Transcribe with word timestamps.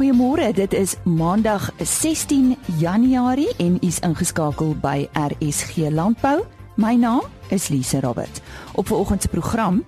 Goeiemôre, 0.00 0.52
dit 0.56 0.72
is 0.72 0.94
Maandag 1.04 1.66
16 1.76 2.56
Januarie 2.80 3.50
en 3.60 3.74
u 3.74 3.86
is 3.86 3.98
ingeskakel 4.00 4.72
by 4.80 5.04
RSG 5.12 5.90
Landbou. 5.92 6.40
My 6.80 6.94
naam 6.96 7.20
is 7.52 7.68
Lise 7.68 8.00
Roberts. 8.00 8.40
Op 8.72 8.86
vanoggend 8.86 9.22
se 9.22 9.28
program, 9.28 9.84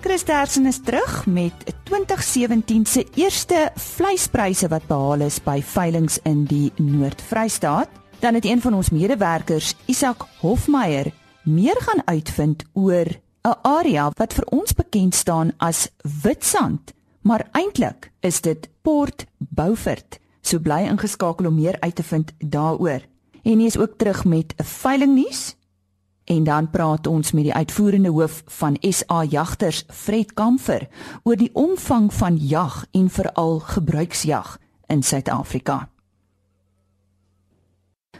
Chris 0.00 0.24
Dersen 0.24 0.66
is 0.66 0.78
terug 0.84 1.26
met 1.26 1.74
2017 1.82 2.86
se 2.86 3.06
eerste 3.14 3.70
vleispryse 3.74 4.68
wat 4.68 4.86
behaal 4.86 5.26
is 5.26 5.42
by 5.42 5.58
veilinge 5.62 6.20
in 6.22 6.44
die 6.44 6.72
Noord-Vrystaat. 6.76 7.88
Dan 8.18 8.34
het 8.34 8.44
een 8.44 8.60
van 8.60 8.74
ons 8.74 8.90
medewerkers, 8.90 9.74
Isak 9.84 10.28
Hofmeyer, 10.38 11.10
meer 11.42 11.76
gaan 11.78 12.02
uitvind 12.04 12.62
oor 12.72 13.06
'n 13.42 13.58
area 13.62 14.10
wat 14.14 14.32
vir 14.32 14.44
ons 14.44 14.72
bekend 14.72 15.14
staan 15.14 15.52
as 15.58 15.88
Witstrand 16.22 16.94
maar 17.26 17.48
eintlik 17.52 18.12
is 18.20 18.40
dit 18.40 18.68
Port 18.82 19.26
Beaufort. 19.38 20.20
So 20.40 20.62
bly 20.62 20.84
ingeskakel 20.86 21.46
om 21.46 21.54
meer 21.58 21.76
uit 21.80 21.94
te 21.94 22.02
vind 22.02 22.32
daaroor. 22.38 23.02
En 23.42 23.58
hy 23.58 23.66
is 23.66 23.78
ook 23.78 23.96
terug 23.98 24.24
met 24.24 24.54
'n 24.56 24.62
veiling 24.62 25.14
nuus. 25.14 25.56
En 26.24 26.44
dan 26.44 26.70
praat 26.70 27.06
ons 27.06 27.32
met 27.32 27.42
die 27.42 27.54
uitvoerende 27.54 28.10
hoof 28.10 28.42
van 28.46 28.76
SA 28.80 29.24
Jagters, 29.24 29.84
Fred 29.88 30.32
Kamfer, 30.34 30.88
oor 31.22 31.36
die 31.36 31.50
omvang 31.52 32.14
van 32.14 32.38
jag 32.48 32.86
en 32.90 33.10
veral 33.10 33.58
gebruiksjag 33.58 34.58
in 34.86 35.02
Suid-Afrika. 35.02 35.88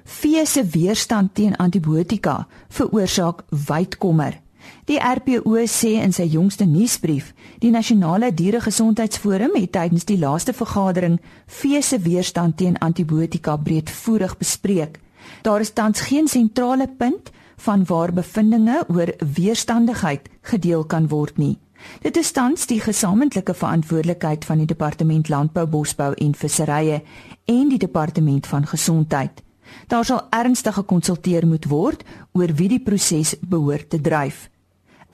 Vee 0.05 0.47
se 0.47 0.65
weerstand 0.65 1.35
teen 1.35 1.57
antibiotika 1.57 2.47
veroorsaak 2.69 3.43
wyd 3.67 3.99
kommer 3.99 4.41
Die 4.87 4.99
RPO 4.99 5.65
sê 5.67 5.97
in 6.03 6.13
sy 6.13 6.29
jongste 6.31 6.67
nuusbrief, 6.67 7.33
die 7.59 7.71
Nasionale 7.71 8.33
Dieregesondheidsforum 8.35 9.57
het 9.59 9.73
tydens 9.73 10.07
die 10.07 10.19
laaste 10.19 10.53
vergadering 10.53 11.19
vee 11.47 11.83
se 11.83 11.99
weerstand 11.99 12.57
teen 12.57 12.79
antibiotika 12.79 13.57
breedvoerig 13.57 14.37
bespreek. 14.39 15.01
Daar 15.43 15.61
is 15.61 15.73
tans 15.73 16.01
geen 16.01 16.29
sentrale 16.29 16.87
punt 16.89 17.31
van 17.57 17.85
waar 17.85 18.13
bevindinge 18.13 18.85
oor 18.89 19.15
weerstandigheid 19.19 20.29
gedeel 20.43 20.85
kan 20.85 21.09
word 21.09 21.39
nie. 21.39 21.57
Dit 22.03 22.17
is 22.17 22.33
tans 22.33 22.67
die 22.67 22.81
gesamentlike 22.81 23.55
verantwoordelikheid 23.55 24.45
van 24.45 24.59
die 24.63 24.67
Departement 24.67 25.29
Landbou, 25.29 25.67
Bosbou 25.67 26.13
en 26.15 26.35
Visserye 26.35 27.03
en 27.45 27.69
die 27.69 27.79
Departement 27.79 28.47
van 28.47 28.67
Gesondheid. 28.67 29.43
Daar 29.87 30.05
sal 30.05 30.27
ernstig 30.31 30.75
gekonsulteer 30.75 31.47
moet 31.47 31.67
word 31.71 32.05
oor 32.33 32.53
wie 32.55 32.69
die 32.69 32.83
proses 32.83 33.35
behoort 33.41 33.91
te 33.91 34.01
dryf. 34.01 34.47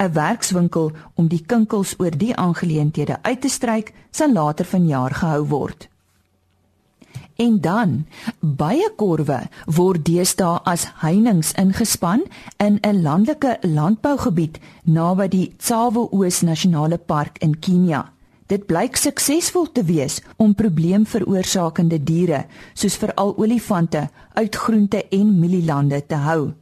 'n 0.02 0.12
werkswinkel 0.12 0.92
om 1.14 1.28
die 1.28 1.44
kinkels 1.46 1.94
oor 1.98 2.10
die 2.10 2.34
aangeleenthede 2.36 3.16
uit 3.22 3.40
te 3.40 3.48
stryk 3.48 3.94
sal 4.10 4.32
later 4.32 4.64
vanjaar 4.64 5.14
gehou 5.14 5.46
word. 5.48 5.88
En 7.36 7.60
dan 7.60 8.06
baie 8.40 8.88
korwe 8.96 9.38
word 9.66 10.04
deesdae 10.06 10.60
as 10.68 10.86
heininge 11.02 11.54
ingespan 11.62 12.22
in 12.56 12.78
'n 12.82 13.02
landelike 13.02 13.56
landbougebied 13.62 14.58
naby 14.84 15.28
die 15.28 15.54
Tsavo 15.56 16.08
Oos 16.12 16.40
Nasionale 16.42 16.98
Park 16.98 17.38
in 17.38 17.58
Kenia. 17.58 18.12
Dit 18.46 18.66
blyk 18.66 18.96
suksesvol 18.96 19.72
te 19.72 19.84
wees 19.84 20.20
om 20.36 20.54
probleemveroorsakende 20.54 22.02
diere 22.04 22.46
soos 22.74 22.96
veral 22.96 23.34
olifante 23.36 24.08
uit 24.34 24.56
groente 24.56 25.08
en 25.08 25.38
mielielande 25.38 26.06
te 26.06 26.14
hou. 26.14 26.52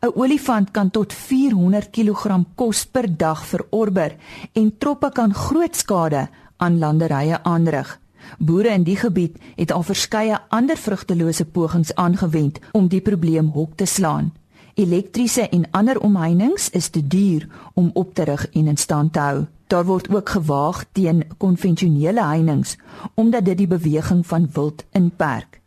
'n 0.00 0.12
Olifant 0.14 0.70
kan 0.70 0.90
tot 0.90 1.12
400 1.12 1.90
kg 1.90 2.44
kos 2.54 2.86
per 2.86 3.16
dag 3.16 3.46
verorber 3.46 4.16
en 4.52 4.78
troppe 4.78 5.10
kan 5.12 5.34
groot 5.34 5.76
skade 5.76 6.28
aan 6.56 6.78
landerye 6.78 7.42
aanrig. 7.42 8.00
Boere 8.38 8.68
in 8.68 8.82
die 8.82 8.96
gebied 8.96 9.36
het 9.56 9.72
al 9.72 9.82
verskeie 9.82 10.38
ander 10.48 10.76
vrugtelose 10.76 11.44
pogings 11.44 11.94
aangewend 11.94 12.58
om 12.72 12.88
die 12.88 13.00
probleem 13.00 13.48
hok 13.54 13.76
te 13.76 13.86
slaan. 13.86 14.32
Elektriese 14.74 15.48
en 15.48 15.70
ander 15.70 16.00
omheinings 16.00 16.70
is 16.70 16.88
te 16.88 17.06
duur 17.06 17.48
om 17.74 17.90
op 17.94 18.14
te 18.14 18.22
rig 18.22 18.48
en 18.50 18.66
in 18.66 18.76
stand 18.76 19.12
te 19.12 19.18
hou. 19.18 19.46
Daar 19.66 19.84
word 19.84 20.08
ook 20.14 20.28
gewaag 20.28 20.84
teen 20.92 21.24
konvensionele 21.36 22.24
heininge 22.24 22.76
omdat 23.14 23.44
dit 23.44 23.58
die 23.58 23.66
beweging 23.66 24.26
van 24.26 24.48
wild 24.52 24.84
inperk. 24.92 25.60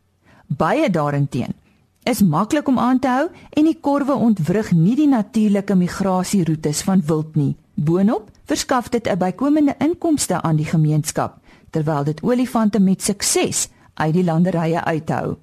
Baie 0.47 0.89
daarenteen 0.89 1.53
is 2.03 2.21
maklik 2.21 2.67
om 2.67 2.79
aan 2.79 2.99
te 2.99 3.07
hou 3.07 3.27
en 3.49 3.67
die 3.67 3.77
korwe 3.81 4.13
ontwrig 4.13 4.71
nie 4.71 4.95
die 4.95 5.07
natuurlike 5.07 5.75
migrasieroetes 5.75 6.81
van 6.87 7.03
wild 7.05 7.35
nie. 7.35 7.55
Boonop 7.75 8.29
verskaf 8.45 8.89
dit 8.89 9.07
'n 9.07 9.17
bykomende 9.17 9.75
inkomste 9.79 10.41
aan 10.41 10.55
die 10.55 10.65
gemeenskap 10.65 11.37
terwyl 11.69 12.03
dit 12.03 12.23
olifante 12.23 12.79
met 12.79 13.01
sukses 13.01 13.69
uit 13.93 14.13
die 14.13 14.23
landerye 14.23 14.83
uithou. 14.83 15.37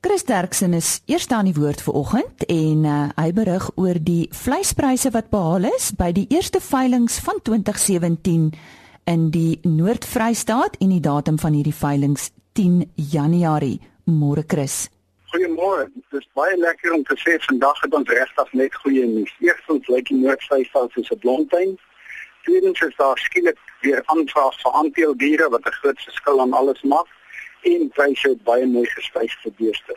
Chris 0.00 0.24
Derksen 0.24 0.72
is 0.72 1.00
eers 1.04 1.28
aan 1.28 1.44
die 1.44 1.54
woord 1.54 1.80
vir 1.82 1.94
oggend 1.94 2.44
en 2.46 2.84
uh, 2.84 3.08
hy 3.16 3.32
berig 3.32 3.70
oor 3.74 3.98
die 3.98 4.28
vleispryse 4.30 5.10
wat 5.10 5.30
behaal 5.30 5.64
is 5.64 5.90
by 5.98 6.12
die 6.12 6.26
eerste 6.28 6.60
veilinge 6.60 7.10
van 7.26 7.40
2017 7.42 8.52
in 9.04 9.30
die 9.30 9.58
Noord-Vrystaat 9.62 10.76
en 10.78 10.88
die 10.88 11.00
datum 11.00 11.38
van 11.38 11.52
hierdie 11.52 11.74
veilinge 11.74 12.30
10 12.52 12.84
Januarie. 12.94 13.80
Môre 14.04 14.44
Chris. 14.46 14.86
Goeiemôre. 15.36 15.84
Dit 15.92 16.20
is 16.20 16.28
baie 16.32 16.56
lekker 16.56 16.92
om 16.96 17.02
te 17.04 17.14
sê 17.20 17.34
vandag 17.44 17.80
het 17.84 17.94
ons 17.94 18.08
regtig 18.08 18.52
net 18.56 18.76
goeie 18.80 19.04
nuus. 19.04 19.32
Eerstens 19.44 19.88
lyk 19.92 20.06
die 20.08 20.16
Noord-Vrystaat 20.22 20.94
soos 20.96 21.10
'n 21.12 21.18
blomtuin. 21.24 21.74
Tweedens 22.46 22.80
is 22.80 22.96
daar 22.96 23.18
skielik 23.18 23.58
weer 23.82 24.00
aanvraag 24.14 24.56
vir 24.62 24.72
aanteeldiere 24.80 25.48
wat 25.54 25.66
'n 25.66 25.76
groot 25.80 26.00
verskil 26.06 26.40
aan 26.40 26.52
alles 26.52 26.82
maak 26.82 27.08
en 27.72 27.88
pryse 27.88 28.28
het 28.28 28.42
baie 28.48 28.66
mooi 28.66 28.88
gestyg 28.96 29.32
vir 29.42 29.52
beeste. 29.58 29.94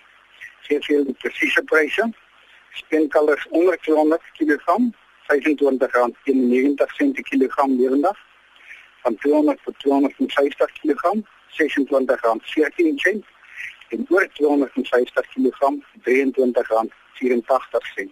Sien 0.68 0.82
jy 0.88 1.04
die 1.06 1.20
presiese 1.24 1.64
pryse? 1.64 2.12
Spenkalers 2.74 3.48
onder 3.50 3.78
200 3.78 4.22
kg, 4.38 4.66
R25.90 5.32 7.14
per 7.14 7.24
kilogram 7.24 7.72
lewendig. 7.82 8.18
Van 9.04 9.16
200 9.16 9.60
tot 9.64 9.80
250 9.80 10.72
kg, 10.82 11.04
R26.14 11.48 13.39
en 13.90 14.06
oor 14.10 14.28
250 14.34 15.22
kg 15.34 15.60
R23.84. 16.04 18.10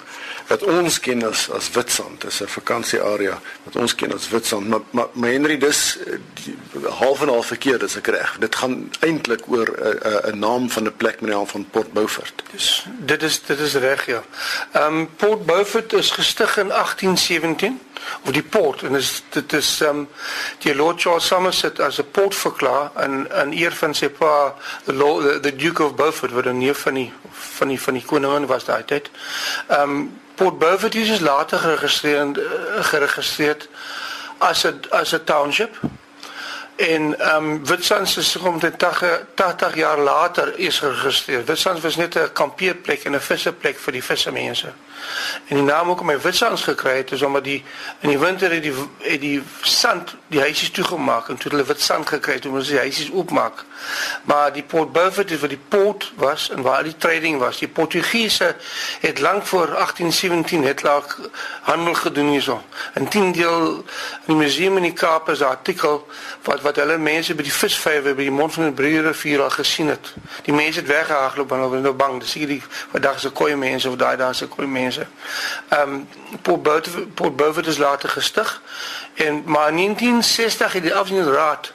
wat 0.47 0.63
ons 0.63 1.01
ken 1.01 1.25
as 1.25 1.51
as 1.51 1.71
Witstrand. 1.71 2.21
Dis 2.21 2.41
'n 2.43 2.49
vakansiearea 2.49 3.41
wat 3.65 3.77
ons 3.77 3.95
ken 3.95 4.15
as 4.15 4.29
Witstrand. 4.29 4.69
Maar 4.69 4.81
maar, 4.91 5.07
maar 5.13 5.31
Henry 5.31 5.59
dis 5.59 5.99
die, 6.45 6.57
half 6.89 7.23
en 7.23 7.29
half 7.29 7.47
verkeerd 7.47 7.83
as 7.83 7.97
ek 7.97 8.07
reg. 8.07 8.37
Dit 8.39 8.55
gaan 8.55 8.91
eintlik 9.01 9.49
oor 9.49 9.69
'n 9.69 10.33
'n 10.33 10.39
naam 10.39 10.71
van 10.71 10.85
'n 10.85 10.97
plek 10.97 11.21
met 11.21 11.31
die 11.31 11.39
naam 11.39 11.47
van 11.47 11.67
Port 11.71 11.93
Beaufort. 11.93 12.43
Dis 12.53 12.87
dit 12.99 13.23
is 13.23 13.43
dit 13.43 13.59
is 13.59 13.75
reg 13.75 14.07
ja. 14.07 14.23
Ehm 14.73 14.95
um, 14.95 15.09
Port 15.17 15.47
Beaufort 15.47 15.93
is 15.93 16.11
gestig 16.11 16.57
in 16.57 16.69
1817 16.69 17.81
of 18.25 18.33
die 18.33 18.43
port 18.43 18.83
en 18.83 18.95
is 18.95 19.23
dit 19.29 19.53
is 19.53 19.81
ehm 19.81 19.91
um, 19.91 20.09
die 20.59 20.75
Lord 20.75 21.01
Charles 21.01 21.27
Somerset 21.27 21.81
as 21.81 21.99
'n 21.99 22.11
port 22.11 22.35
verklaar 22.35 22.91
in 23.05 23.29
in 23.43 23.53
eer 23.53 23.73
van 23.73 23.95
sy 23.95 24.09
pa 24.09 24.55
the, 24.85 24.93
Lord, 24.93 25.25
the, 25.25 25.41
the 25.41 25.57
Duke 25.57 25.85
of 25.85 25.95
Beaufort 25.95 26.33
wat 26.33 26.45
'n 26.45 26.59
neef 26.59 26.79
van 26.79 26.95
die 26.95 27.13
van 27.31 27.69
die 27.69 27.81
van 27.81 27.95
die 27.95 28.05
koningin 28.05 28.47
was 28.47 28.65
daai 28.65 28.85
tyd. 28.85 29.11
Ehm 29.69 29.91
um, 29.91 30.21
Port 30.35 30.59
Beaufort 30.59 30.95
is 30.95 31.21
later 31.21 31.59
geregistreer 31.59 32.33
geregistreer 32.91 33.57
as 34.39 34.65
'n 34.65 34.81
as 34.91 35.13
'n 35.13 35.25
township 35.25 35.79
en 36.77 37.21
ehm 37.21 37.45
um, 37.45 37.67
Witsands 37.67 38.17
is 38.17 38.37
omtrent 38.37 38.79
80, 38.79 39.21
80 39.35 39.75
jaar 39.75 39.99
later 39.99 40.59
is 40.59 40.79
geregistreer. 40.79 41.45
Witsands 41.45 41.81
was 41.81 41.97
net 41.97 42.15
'n 42.15 42.33
kampeerplek 42.33 43.05
en 43.05 43.15
'n 43.15 43.21
visseplek 43.21 43.79
vir 43.79 43.93
die 43.93 44.05
vissermense. 44.05 44.73
En 45.47 45.57
die 45.57 45.65
naam 45.65 45.89
ook 45.91 46.01
om 46.01 46.07
my 46.07 46.21
witsands 46.21 46.63
gekry 46.63 46.97
het 46.97 47.13
is 47.13 47.23
omdat 47.23 47.45
die 47.45 47.65
in 48.01 48.09
die 48.09 48.19
winter 48.19 48.53
het 48.53 48.63
die 48.63 48.75
het 48.99 49.21
die 49.21 49.43
sand 49.61 50.15
die 50.27 50.41
huisies 50.41 50.71
toegemaak 50.71 51.29
en 51.29 51.37
toe 51.37 51.51
hulle 51.51 51.65
wit 51.65 51.81
sand 51.81 52.09
gekry 52.09 52.39
het 52.39 52.47
om 52.47 52.55
ons 52.55 52.69
die 52.69 52.79
huisies 52.79 53.11
oopmaak. 53.13 53.65
Maar 54.25 54.53
die 54.53 54.63
Port 54.63 54.93
Beaufort 54.93 55.31
het 55.31 55.41
vir 55.41 55.53
die 55.53 55.61
port 55.69 56.13
was 56.17 56.49
en 56.51 56.63
waar 56.63 56.83
die 56.83 56.97
trading 56.97 57.39
was. 57.39 57.59
Die 57.59 57.69
Portugese 57.69 58.55
het 59.01 59.21
lank 59.21 59.47
voor 59.47 59.67
1817 59.67 60.65
het 60.65 60.83
laag 60.83 61.19
handel 61.63 61.95
gedoen 61.95 62.29
hierso. 62.29 62.63
In 62.95 63.09
10 63.09 63.33
deel 63.33 63.67
in 63.75 64.33
die 64.33 64.37
museum 64.37 64.77
in 64.77 64.89
die 64.89 64.93
Kaap 64.93 65.29
is 65.29 65.41
'n 65.41 65.45
artikel 65.45 66.07
wat 66.43 66.63
wat 66.65 66.77
hulle 66.81 66.97
mense 66.99 67.35
by 67.37 67.45
die 67.47 67.53
visvywe 67.53 68.15
by 68.17 68.27
die 68.27 68.33
mond 68.35 68.55
van 68.57 68.71
die 68.71 68.75
Breë 68.77 69.05
rivier 69.05 69.43
al 69.45 69.53
gesien 69.55 69.93
het. 69.93 70.13
Die 70.47 70.55
mense 70.55 70.81
het 70.81 70.89
weggehardloop 70.89 71.49
want 71.53 71.63
hulle 71.63 71.75
was 71.75 71.85
nou 71.85 71.95
bang. 71.99 72.19
Dis 72.21 72.35
seker 72.35 72.55
die 72.55 72.63
vandag 72.93 73.21
se 73.21 73.31
koei 73.31 73.55
mense 73.61 73.89
of 73.91 73.99
daai 74.01 74.17
dae 74.21 74.33
se 74.35 74.49
koei 74.49 74.67
mense. 74.67 75.07
Ehm 75.69 75.95
um, 75.95 76.09
Port 76.43 76.63
Beaufort 76.63 77.15
Port 77.15 77.37
Beaufort 77.37 77.67
is 77.67 77.79
later 77.79 78.09
gestig 78.09 78.61
en 79.15 79.43
maar 79.47 79.69
in 79.69 79.77
1960 79.77 80.73
het 80.73 80.83
die 80.83 80.95
afdelingsraad 80.95 81.73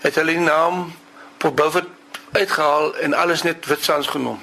het 0.00 0.14
hulle 0.14 0.36
die 0.36 0.46
naam 0.46 0.92
Port 1.36 1.54
Beaufort 1.54 1.88
uitgehaal 2.32 2.96
en 2.96 3.14
alles 3.14 3.42
net 3.42 3.66
Witsands 3.66 4.06
genoem. 4.06 4.40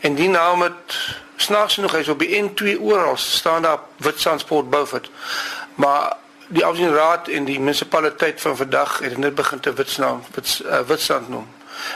En 0.00 0.14
die 0.14 0.28
naam 0.28 0.62
het 0.62 0.98
snaaks 1.36 1.74
genoeg 1.74 1.92
hy's 1.92 2.08
op 2.08 2.18
die 2.18 2.42
N2 2.42 2.80
oral 2.80 3.16
staan 3.16 3.62
daar 3.62 3.78
Witsands 3.96 4.44
Port 4.44 4.70
Beaufort. 4.70 5.10
Maar 5.74 6.16
die 6.52 6.64
afdelingsraad 6.64 7.28
en 7.28 7.44
die 7.48 7.58
munisipaliteit 7.60 8.40
van 8.40 8.56
vandag 8.56 8.98
het 8.98 9.16
net 9.18 9.34
begin 9.34 9.60
te 9.60 9.72
Witsnaam 9.72 10.22
Wits, 10.34 10.60
uh, 10.62 10.80
Witsand 10.86 11.28
noem. 11.28 11.46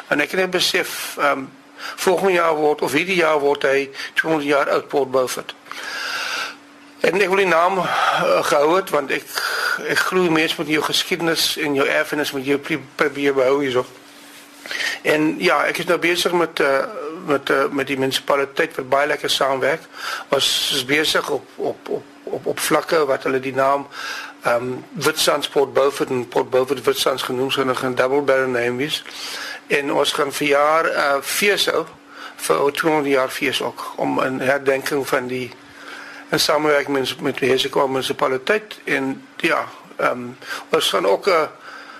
En 0.08 0.20
ek 0.20 0.30
het 0.30 0.40
net 0.40 0.50
besef 0.50 1.16
ehm 1.18 1.38
um, 1.38 1.48
volgende 1.76 2.32
jaar 2.32 2.54
word 2.56 2.82
of 2.82 2.92
hierdie 2.96 3.18
jaar 3.18 3.38
word 3.38 3.62
hy 3.68 3.90
200 4.14 4.48
jaar 4.48 4.70
oud 4.70 4.88
Port 4.88 5.10
Beaufort. 5.10 5.54
En 7.00 7.20
ek 7.20 7.28
wil 7.28 7.42
die 7.44 7.50
naam 7.50 7.78
uh, 7.78 7.84
gehou 8.48 8.76
het 8.78 8.90
want 8.90 9.12
ek 9.12 9.28
ek 9.92 10.06
glo 10.08 10.32
mense 10.32 10.56
met 10.58 10.72
jou 10.72 10.82
geskiedenis 10.82 11.56
en 11.60 11.76
jou 11.76 11.86
erfenis 11.86 12.32
moet 12.32 12.48
jy 12.48 12.56
probeer 12.96 13.36
behou 13.36 13.60
hierso. 13.60 13.84
En 15.02 15.34
ja, 15.38 15.60
ek 15.68 15.84
is 15.84 15.90
nou 15.90 15.98
besig 16.00 16.32
met 16.32 16.60
uh, 16.64 16.80
met 17.26 17.50
uh, 17.50 17.66
met 17.70 17.86
die 17.86 17.98
munisipaliteit 17.98 18.74
wat 18.80 18.88
baie 18.88 19.12
lekker 19.12 19.30
saamwerk. 19.30 19.84
Ons 20.28 20.48
is 20.74 20.84
besig 20.84 21.30
op 21.30 21.44
op 21.56 21.88
op 21.88 22.14
op 22.24 22.46
op 22.46 22.58
vlakke 22.58 23.04
wat 23.06 23.28
hulle 23.28 23.40
die 23.40 23.54
naam 23.54 23.86
um, 24.46 24.84
Witstandsport 24.92 25.72
Beaufort 25.72 26.10
en 26.10 26.28
Port 26.28 26.50
Beaufort 26.50 26.84
Witstands 26.84 27.22
genoem 27.22 27.50
so 27.50 27.62
'n 27.62 27.94
double 27.94 28.22
barrel 28.22 28.48
name 28.48 28.84
is. 28.84 29.04
En 29.66 29.92
ons 29.92 30.12
gaan 30.12 30.32
vir 30.32 30.46
jaar 30.46 30.84
uh 30.86 31.22
fees 31.22 31.66
hou 31.66 31.84
vir 32.36 32.72
200 32.72 33.12
jaar 33.12 33.30
fees 33.30 33.62
ook 33.62 33.92
om 33.96 34.20
'n 34.20 34.40
herdenking 34.40 35.08
van 35.08 35.26
die 35.26 35.50
in 36.30 36.40
samewerking 36.40 36.98
met 36.98 37.20
met 37.20 37.38
die 37.38 37.50
Heseko 37.50 37.88
munisipaliteit 37.88 38.78
en 38.84 39.26
ja, 39.36 39.68
ehm 39.96 40.10
um, 40.10 40.38
ons 40.70 40.88
gaan 40.88 41.06
ook 41.06 41.26
'n 41.28 41.48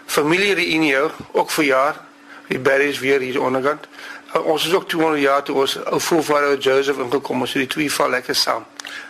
familie 0.06 0.54
reunie 0.54 0.96
ook 1.32 1.50
vir 1.50 1.64
jaar. 1.64 2.04
Die 2.48 2.58
Berries 2.58 2.98
weer 2.98 3.20
hier 3.20 3.42
onderkant. 3.42 3.86
Uh, 4.36 4.44
ons 4.44 4.66
is 4.66 4.74
ook 4.74 4.88
200 4.88 5.22
jaar 5.22 5.42
toe 5.42 5.56
ons 5.56 5.76
ou 5.84 6.00
voorvader 6.00 6.58
Joseph 6.58 6.98
ingekom, 6.98 7.42
het 7.42 7.52
die 7.52 7.66
twee 7.66 7.92
val 7.92 8.10
lekker 8.10 8.34
saam. 8.34 8.64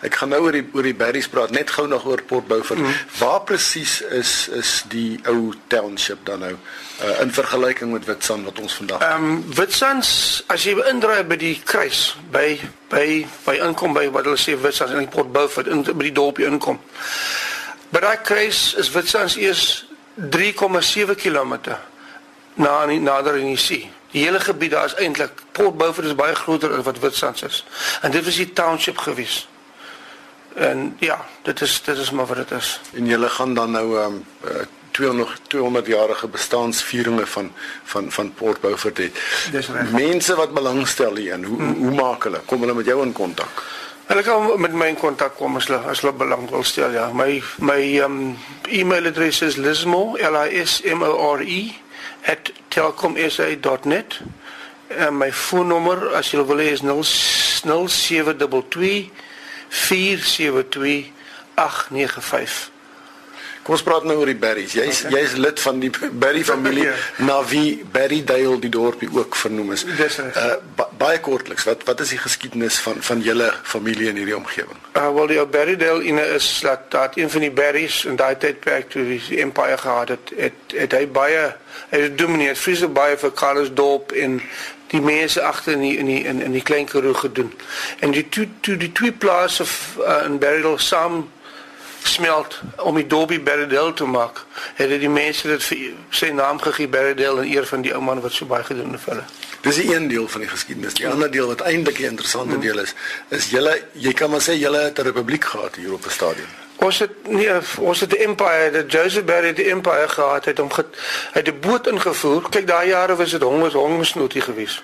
Ek 0.05 0.15
gaan 0.19 0.29
nou 0.29 0.39
oor 0.45 0.55
die 0.55 0.63
oor 0.73 0.85
die 0.85 0.95
Berries 0.95 1.27
praat, 1.31 1.51
net 1.51 1.71
gou 1.73 1.87
nog 1.87 2.05
oor 2.05 2.21
Port 2.25 2.47
Beaufort. 2.47 2.79
Mm. 2.79 2.93
Waar 3.19 3.41
presies 3.49 3.99
is 4.01 4.47
is 4.53 4.83
die 4.91 5.19
ou 5.29 5.53
township 5.67 6.23
dan 6.25 6.39
nou 6.45 6.53
uh, 6.53 7.21
in 7.21 7.33
vergelyking 7.33 7.91
met 7.91 8.05
Witstrand 8.05 8.45
wat 8.47 8.59
ons 8.59 8.77
vandag? 8.79 9.03
Ehm 9.05 9.25
um, 9.25 9.43
Witstrand 9.57 10.07
as 10.53 10.67
jy 10.67 10.77
indraai 10.91 11.23
by 11.27 11.39
die 11.41 11.55
kruis 11.63 12.15
by 12.31 12.59
by 12.91 13.25
by 13.45 13.57
inkom 13.67 13.97
by 13.97 14.07
wat 14.13 14.29
hulle 14.29 14.39
sê 14.41 14.55
Witstrand 14.61 14.97
in 14.97 15.11
Port 15.13 15.33
Beaufort 15.33 15.67
in 15.67 15.83
by 15.87 16.09
die 16.09 16.15
dorpie 16.15 16.47
inkom. 16.47 16.79
By 17.91 18.05
daai 18.05 18.17
kruis 18.23 18.73
is 18.79 18.93
Witstrand 18.95 19.37
eers 19.41 19.85
3,7 20.17 21.15
km 21.19 21.77
na 22.57 22.85
nader 22.85 23.37
in 23.37 23.53
die 23.53 23.61
see. 23.61 23.85
Die 24.17 24.25
hele 24.25 24.39
gebied 24.39 24.71
daar 24.71 24.85
is 24.85 24.95
eintlik 24.97 25.43
Port 25.51 25.77
Beaufort 25.77 26.07
is 26.07 26.15
baie 26.17 26.35
groter 26.35 26.71
as 26.73 26.85
wat 26.87 26.99
Witstrand 26.99 27.43
is. 27.45 27.65
En 28.01 28.11
dit 28.11 28.25
was 28.25 28.35
die 28.35 28.53
township 28.53 28.97
gewees. 28.97 29.47
En 30.55 30.95
ja, 30.99 31.25
dit 31.45 31.61
is 31.61 31.81
dit 31.85 31.97
is 31.97 32.11
maar 32.11 32.25
wat 32.25 32.37
dit 32.37 32.51
is. 32.57 32.79
En 32.93 33.05
julle 33.05 33.29
gaan 33.29 33.53
dan 33.53 33.71
nou 33.71 33.99
ehm 33.99 34.15
um, 34.15 34.25
200 34.91 35.41
200 35.47 35.87
jarige 35.87 36.27
bestaansvieringe 36.27 37.25
van 37.25 37.51
van 37.83 38.11
van 38.11 38.33
Port 38.33 38.61
Beaufort 38.61 38.97
het. 38.97 39.21
Dis 39.51 39.69
reg. 39.69 39.91
Mense 39.91 40.35
wat 40.35 40.53
belangstel 40.53 41.15
hierin, 41.15 41.43
hoe 41.43 41.57
hmm. 41.57 41.75
hoe 41.75 41.95
maak 41.95 42.23
hulle? 42.23 42.41
Kom 42.45 42.59
hulle 42.65 42.73
met 42.73 42.85
jou 42.85 43.03
in 43.05 43.13
kontak? 43.13 43.63
Hulle 44.07 44.23
kan 44.23 44.61
met 44.61 44.73
my 44.73 44.87
in 44.87 44.97
kontak 44.97 45.35
kom 45.35 45.55
as 45.61 45.69
hulle 45.69 45.83
as 45.85 46.01
hulle 46.01 46.13
belang 46.17 46.49
wil 46.49 46.63
stel, 46.63 46.91
ja. 46.91 47.11
My 47.13 47.43
my 47.57 47.81
um 48.01 48.37
e-mailadres 48.65 49.41
is 49.41 49.61
lismo 49.61 50.15
l 50.17 50.45
i 50.47 50.65
s 50.65 50.81
m 50.81 51.05
o 51.05 51.35
r 51.35 51.45
e 51.45 51.61
@telkomsa.net. 52.67 54.19
En 54.87 55.17
my 55.17 55.33
foonnommer 55.33 56.15
as 56.15 56.31
jy 56.31 56.45
wil 56.45 56.57
hê 56.57 56.71
is 56.71 56.81
0722 56.81 59.09
472 59.69 61.11
895. 61.55 62.71
Kom 63.67 63.75
ons 63.75 63.83
praat 63.83 64.05
nou 64.07 64.15
oor 64.21 64.29
die 64.31 64.39
Berries. 64.39 64.71
Jy's 64.77 65.01
okay. 65.03 65.17
jy's 65.17 65.33
lid 65.35 65.59
van 65.59 65.81
die 65.81 65.89
Berry 65.91 66.39
familie 66.47 66.85
ja. 66.85 66.93
na 67.27 67.41
wie 67.49 67.81
Berrydale 67.83 68.61
die 68.63 68.71
dorpie 68.71 69.09
ook 69.11 69.35
vernoem 69.35 69.73
is. 69.75 69.83
Dis 69.83 70.21
reg. 70.21 70.37
Uh, 70.39 70.53
ba 70.79 70.85
baie 71.01 71.19
kortliks, 71.19 71.65
wat 71.67 71.83
wat 71.89 71.99
is 72.05 72.13
die 72.15 72.21
geskiedenis 72.21 72.77
van 72.85 73.03
van 73.03 73.19
julle 73.25 73.49
familie 73.67 74.07
in 74.13 74.21
hierdie 74.21 74.37
omgewing? 74.37 74.79
Uh 74.95 75.11
wel 75.19 75.33
die 75.33 75.43
Berrydale 75.57 76.07
in 76.07 76.23
is 76.23 76.47
dat 76.63 76.87
dat 76.95 77.19
een 77.19 77.29
van 77.35 77.43
die 77.43 77.51
Berries 77.59 77.99
in 78.07 78.15
daai 78.15 78.37
tydperk 78.39 78.87
toe 78.95 79.03
die 79.11 79.41
empire 79.43 79.77
gehad 79.83 80.15
het, 80.15 80.31
het 80.37 80.79
het 80.85 80.95
hy 80.95 81.03
baie 81.19 81.43
hy 81.91 82.03
het 82.07 82.17
domineer 82.17 82.55
vreeslik 82.55 82.95
baie 82.95 83.19
vir 83.19 83.35
Carlos 83.35 83.75
Dorp 83.75 84.15
in 84.15 84.39
die 84.95 85.03
mense 85.03 85.43
agter 85.43 85.75
in 85.75 85.83
die, 85.83 85.97
in 85.99 86.15
die 86.15 86.23
in 86.23 86.39
in 86.41 86.55
die 86.55 86.63
klein 86.63 86.87
Karoo 86.87 87.19
gedoen. 87.19 87.51
En 87.99 88.15
die 88.15 88.29
toe 88.29 88.47
toe 88.63 88.79
die 88.79 88.95
twee 88.95 89.11
plase 89.11 89.67
uh, 89.67 90.23
in 90.23 90.39
Berrydale 90.39 90.79
saam 90.79 91.25
smelt 92.07 92.59
om 92.77 92.95
die 92.95 93.07
Dobie 93.07 93.39
Berridel 93.39 93.93
te 93.93 94.05
maak. 94.05 94.45
Het 94.75 94.99
die 94.99 95.09
mense 95.09 95.47
dit 95.47 95.63
vir 95.63 95.77
sy 96.09 96.29
naam 96.29 96.59
gegee 96.59 96.87
Berridel 96.87 97.41
in 97.41 97.51
eer 97.51 97.65
van 97.65 97.81
die 97.81 97.93
ou 97.93 98.01
man 98.01 98.21
wat 98.21 98.31
so 98.31 98.45
baie 98.45 98.63
gedoen 98.63 98.91
het 98.91 99.01
vir 99.01 99.13
hulle. 99.13 99.25
Dis 99.61 99.77
'n 99.77 99.91
een 99.91 100.07
deel 100.07 100.27
van 100.27 100.41
die 100.41 100.49
geskiedenis. 100.49 100.93
Die 100.93 101.07
ander 101.07 101.31
deel 101.31 101.47
wat 101.47 101.61
eintlik 101.61 101.99
'n 101.99 102.03
interessante 102.03 102.53
hmm. 102.53 102.61
deel 102.61 102.79
is, 102.79 102.93
is 103.29 103.49
julle 103.49 103.81
jy 103.91 104.13
kan 104.13 104.29
maar 104.29 104.41
sê 104.41 104.53
julle 104.53 104.79
het 104.79 104.99
'n 104.99 105.01
republiek 105.01 105.45
gehad 105.45 105.75
hier 105.75 105.93
op 105.93 106.03
die 106.03 106.11
stadion. 106.11 106.47
Ons 106.75 106.99
het 106.99 107.11
nie 107.27 107.49
ons 107.79 107.99
het 107.99 108.09
die 108.09 108.23
empire, 108.23 108.71
die 108.71 108.85
Joseph 108.85 109.25
Barry 109.25 109.53
die 109.53 109.69
empire 109.69 110.09
gehad 110.09 110.45
het 110.45 110.59
om 110.59 110.69
uit 111.31 111.47
'n 111.47 111.59
boot 111.59 111.87
ingevoer. 111.87 112.49
Kyk 112.49 112.67
daai 112.67 112.87
jare 112.87 113.15
was 113.15 113.31
dit 113.31 113.41
hongers 113.41 113.73
hongersnood 113.73 114.33
geweest. 114.37 114.83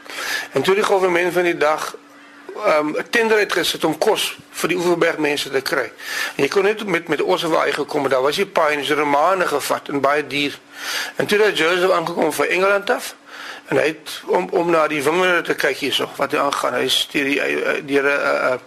En 0.52 0.62
toe 0.62 0.76
die 0.76 0.84
regering 0.84 1.34
van 1.34 1.44
die 1.44 1.58
dag 1.58 1.96
um, 2.56 2.96
tender 3.10 3.38
uitgesit 3.38 3.84
om 3.84 3.98
kos 3.98 4.38
vir 4.52 4.74
die 4.74 4.78
Oeverberg 4.78 5.18
mense 5.18 5.50
te 5.50 5.62
kry. 5.62 5.90
En 6.36 6.44
jy 6.44 6.50
kon 6.54 6.64
net 6.64 6.86
met 6.86 7.08
met 7.08 7.22
Ossewaai 7.22 7.72
gekom, 7.74 8.10
daar 8.10 8.22
was 8.22 8.36
die 8.36 8.46
paaie 8.46 8.84
se 8.84 8.96
romane 8.96 9.48
gevat 9.48 9.90
en 9.90 10.02
baie 10.02 10.28
duur. 10.28 10.60
En 11.16 11.26
toe 11.26 11.42
het 11.42 11.58
Joseph 11.58 11.92
aangekom 11.92 12.34
van 12.34 12.46
Engeland 12.46 12.90
af 12.90 13.16
en 13.68 13.78
hy 13.78 13.86
het 13.86 14.22
om 14.26 14.48
om 14.52 14.70
na 14.70 14.88
die 14.88 15.04
wingerde 15.04 15.42
te 15.42 15.56
kyk 15.56 15.78
hierso 15.78 16.10
wat 16.18 16.32
hy 16.32 16.38
aangaan. 16.38 16.74
Hy 16.74 16.88
stuur 16.88 17.30
die 17.30 17.40
eh, 17.42 17.80
deur 17.88 18.04
'n 18.04 18.18
uh, 18.18 18.58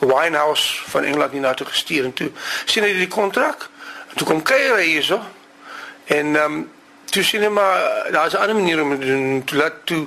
uh, 0.00 0.14
winehouse 0.14 0.82
van 0.90 1.04
Engeland 1.04 1.32
hier 1.32 1.40
na 1.40 1.54
toe 1.54 1.66
gestuur 1.66 2.04
en 2.04 2.12
toe 2.12 2.30
sien 2.64 2.82
hy 2.82 2.92
die 2.92 3.08
kontrak. 3.08 3.68
En 4.10 4.16
toe 4.16 4.26
kom 4.26 4.42
hy 4.46 4.82
hierso. 4.84 5.20
En 6.04 6.36
ehm 6.36 6.52
um, 6.52 6.70
toe 7.04 7.22
sien 7.22 7.42
hy 7.42 7.48
maar 7.48 8.08
daar's 8.10 8.32
'n 8.32 8.36
ander 8.36 8.56
manier 8.56 8.82
om 8.82 9.00
te 9.00 9.06
doen. 9.06 9.44
Toe 9.44 9.58
laat 9.58 9.72
toe 9.84 10.06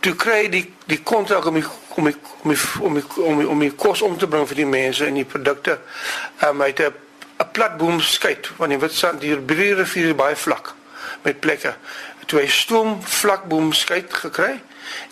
toe 0.00 0.14
kry 0.14 0.48
die 0.48 0.64
die 0.86 1.02
kontrak 1.02 1.46
om 1.46 1.54
die 1.54 1.66
om 1.96 2.04
die 2.04 2.16
om 2.40 2.54
die 2.54 2.64
om 2.80 2.94
die 2.94 3.04
om 3.22 3.38
die, 3.38 3.48
om 3.48 3.60
die 3.60 3.74
kos 3.74 4.02
om 4.02 4.18
te 4.18 4.28
bring 4.30 4.46
vir 4.48 4.56
die 4.62 4.66
mense 4.66 5.06
en 5.06 5.14
die 5.14 5.24
produkte. 5.24 5.78
Ehm 6.40 6.50
um, 6.50 6.60
hy 6.60 6.72
het 6.72 6.80
'n 6.80 6.94
'n 7.38 7.50
platboom 7.52 8.00
skei 8.00 8.36
want 8.56 8.70
die 8.70 8.78
Witstrand 8.78 9.20
die 9.20 9.34
rivier 9.34 9.78
is 9.78 10.14
baie 10.14 10.36
vlak 10.36 10.74
met 11.22 11.40
plekke. 11.40 11.74
Toe 12.26 12.40
hy 12.40 12.46
stoom 12.46 12.98
vlakboom 13.02 13.72
skei 13.72 14.04
gekry 14.08 14.60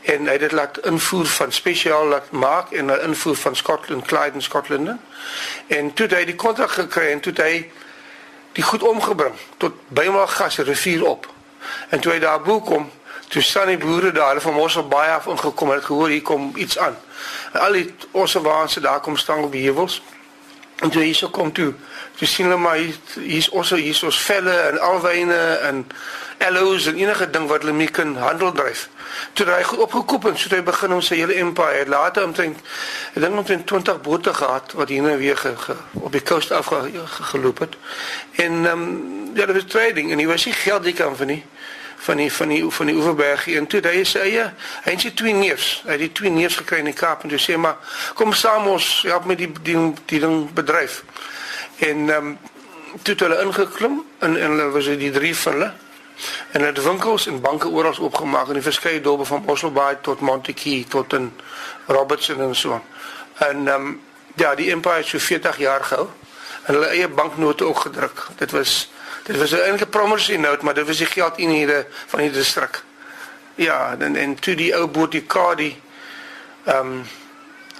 en 0.02 0.26
hy 0.26 0.32
het 0.32 0.40
dit 0.40 0.52
laat 0.52 0.78
invoer 0.88 1.26
van 1.26 1.52
spesiaal 1.52 2.06
laat 2.06 2.30
maak 2.30 2.72
en 2.72 2.86
'n 2.86 3.00
invoer 3.08 3.36
van 3.36 3.56
Scotland, 3.56 4.06
Clyde 4.06 4.34
in 4.34 4.42
Scotland. 4.42 5.00
En 5.66 5.92
toe 5.92 6.06
hy 6.08 6.24
die 6.24 6.34
kontrak 6.34 6.70
gekry 6.70 7.12
en 7.12 7.20
toe 7.20 7.32
hy 7.36 7.70
die 8.52 8.62
goed 8.62 8.82
omgebring 8.82 9.34
tot 9.56 9.72
bymaal 9.88 10.26
gas 10.26 10.58
rivier 10.58 11.04
op. 11.04 11.28
En 11.88 12.00
toe 12.00 12.12
hy 12.12 12.18
daar 12.18 12.40
bo 12.42 12.60
kom, 12.60 12.90
toe 13.28 13.42
staan 13.42 13.66
die 13.66 13.78
boere 13.78 14.12
daar, 14.12 14.28
hulle 14.28 14.40
van 14.40 14.54
Mossel 14.54 14.88
baie 14.88 15.10
af 15.10 15.26
ingekom 15.26 15.70
en 15.70 15.74
het 15.74 15.84
gehoor 15.84 16.08
hier 16.08 16.22
kom 16.22 16.52
iets 16.54 16.78
aan. 16.78 16.96
En 17.52 17.60
al 17.60 17.72
die 17.72 17.94
ossewaanse 18.10 18.80
daar 18.80 19.00
kom 19.00 19.16
staan 19.16 19.44
op 19.44 19.52
heuwels. 19.52 20.02
En 20.76 20.90
toe 20.90 21.02
hierso 21.02 21.28
kom 21.28 21.52
toe, 21.52 21.72
toe 22.14 22.26
sien 22.28 22.44
hulle 22.44 22.58
maar 22.60 22.76
hier's 23.14 23.48
osse, 23.48 23.76
hier's 23.80 24.02
ons 24.04 24.18
velle 24.20 24.52
en 24.52 24.78
alwyne 24.78 25.38
en 25.64 25.86
ellows 26.38 26.86
en 26.86 26.98
enige 27.00 27.30
ding 27.30 27.46
wat 27.48 27.64
hulle 27.64 27.72
mee 27.72 27.88
kan 27.88 28.16
handel 28.16 28.52
dryf. 28.52 28.88
Toe 29.32 29.46
hy 29.48 29.62
goed 29.64 29.78
opgekoop 29.86 30.28
en 30.28 30.36
so 30.36 30.50
het 30.50 30.58
hy 30.58 30.62
begin 30.66 30.92
om 30.92 31.00
sy 31.00 31.16
hele 31.16 31.38
empire. 31.40 31.88
Later 31.88 32.28
omtrent 32.28 32.60
ek 33.14 33.22
dink 33.24 33.40
omtrent 33.40 33.66
20 33.72 34.00
bote 34.04 34.34
gehad 34.36 34.76
wat 34.76 34.92
hier 34.92 35.02
nou 35.02 35.16
weer 35.16 35.40
ge, 35.40 35.54
ge, 35.56 35.78
op 35.96 36.12
die 36.12 36.22
coast 36.22 36.52
af 36.52 36.68
ge, 36.68 36.92
ge, 37.30 37.40
het. 37.58 37.80
En 38.44 38.66
ehm 38.66 38.72
um, 38.72 39.30
ja, 39.34 39.46
dit 39.46 39.56
was 39.56 39.68
trading 39.68 40.12
en 40.12 40.18
hy 40.18 40.26
was 40.26 40.44
nie 40.44 40.54
geld 40.54 40.84
die 40.84 40.96
kan 40.96 41.16
van 41.16 41.32
nie 41.32 41.44
van 41.96 42.16
die 42.16 42.32
van 42.32 42.48
die 42.48 42.64
van 42.70 42.86
die 42.86 42.94
Oeverberg 42.94 43.46
en 43.46 43.66
toe 43.66 43.80
hy 43.84 44.02
sê 44.04 44.26
ja, 44.30 44.50
hy 44.84 44.92
het 44.94 45.00
sy 45.00 45.12
twee 45.16 45.34
neefs, 45.34 45.82
het 45.86 45.98
die 45.98 46.12
twee 46.12 46.30
neefs 46.30 46.58
gekry 46.60 46.82
in 46.82 46.90
die 46.90 46.96
Kaap 46.96 47.24
en 47.24 47.32
toe 47.32 47.40
sê 47.40 47.56
maar 47.56 47.78
kom 48.14 48.32
saam 48.32 48.68
ons 48.70 49.02
help 49.08 49.24
met 49.24 49.38
die 49.38 49.50
die 49.62 49.78
die 50.06 50.20
ding 50.20 50.46
bedryf. 50.54 51.02
En 51.78 52.08
ehm 52.10 52.30
um, 52.30 52.38
toe 53.02 53.12
het 53.12 53.20
hulle 53.20 53.42
ingeklim 53.44 53.98
en 54.18 54.36
en 54.36 54.50
hulle 54.50 54.70
was 54.72 54.86
die 54.86 55.10
drie 55.12 55.34
van 55.36 55.52
hulle 55.52 55.72
en 56.52 56.60
hulle 56.60 56.72
het 56.72 56.82
winkels 56.82 57.26
en 57.26 57.40
banke 57.40 57.68
oral 57.68 57.96
opgemaak 58.00 58.48
in 58.48 58.60
die 58.60 58.64
verskeie 58.64 59.00
dorpe 59.00 59.24
van 59.24 59.44
Bosselbaai 59.44 60.00
tot 60.00 60.20
Montetjie 60.20 60.84
tot 60.88 61.12
in 61.12 61.32
Robertson 61.86 62.40
en 62.40 62.54
so. 62.54 62.80
En 63.38 63.68
ehm 63.68 63.88
um, 63.88 64.00
ja, 64.36 64.54
die 64.54 64.70
empire 64.70 64.96
het 64.96 65.06
so 65.06 65.18
40 65.18 65.58
jaar 65.58 65.84
gehou 65.84 66.08
en 66.66 66.74
hulle 66.74 66.86
eie 66.86 67.08
banknote 67.08 67.64
ook 67.64 67.78
gedruk. 67.78 68.26
Dit 68.36 68.50
was 68.50 68.90
dit 69.26 69.36
was 69.36 69.50
'n 69.50 69.56
enige 69.56 69.86
promosie 69.86 70.38
note, 70.38 70.64
maar 70.64 70.74
dit 70.74 70.86
was 70.86 70.96
die 70.96 71.06
geld 71.06 71.38
in 71.38 71.48
hierde 71.48 71.86
van 72.06 72.18
die 72.18 72.30
distrik. 72.30 72.82
Ja, 73.54 73.96
en 73.98 74.16
en 74.16 74.34
toe 74.34 74.54
die 74.54 74.74
ou 74.76 74.86
boot 74.86 75.10
die 75.10 75.22
Kadi 75.22 75.82
ehm 76.64 76.86
um, 76.86 77.06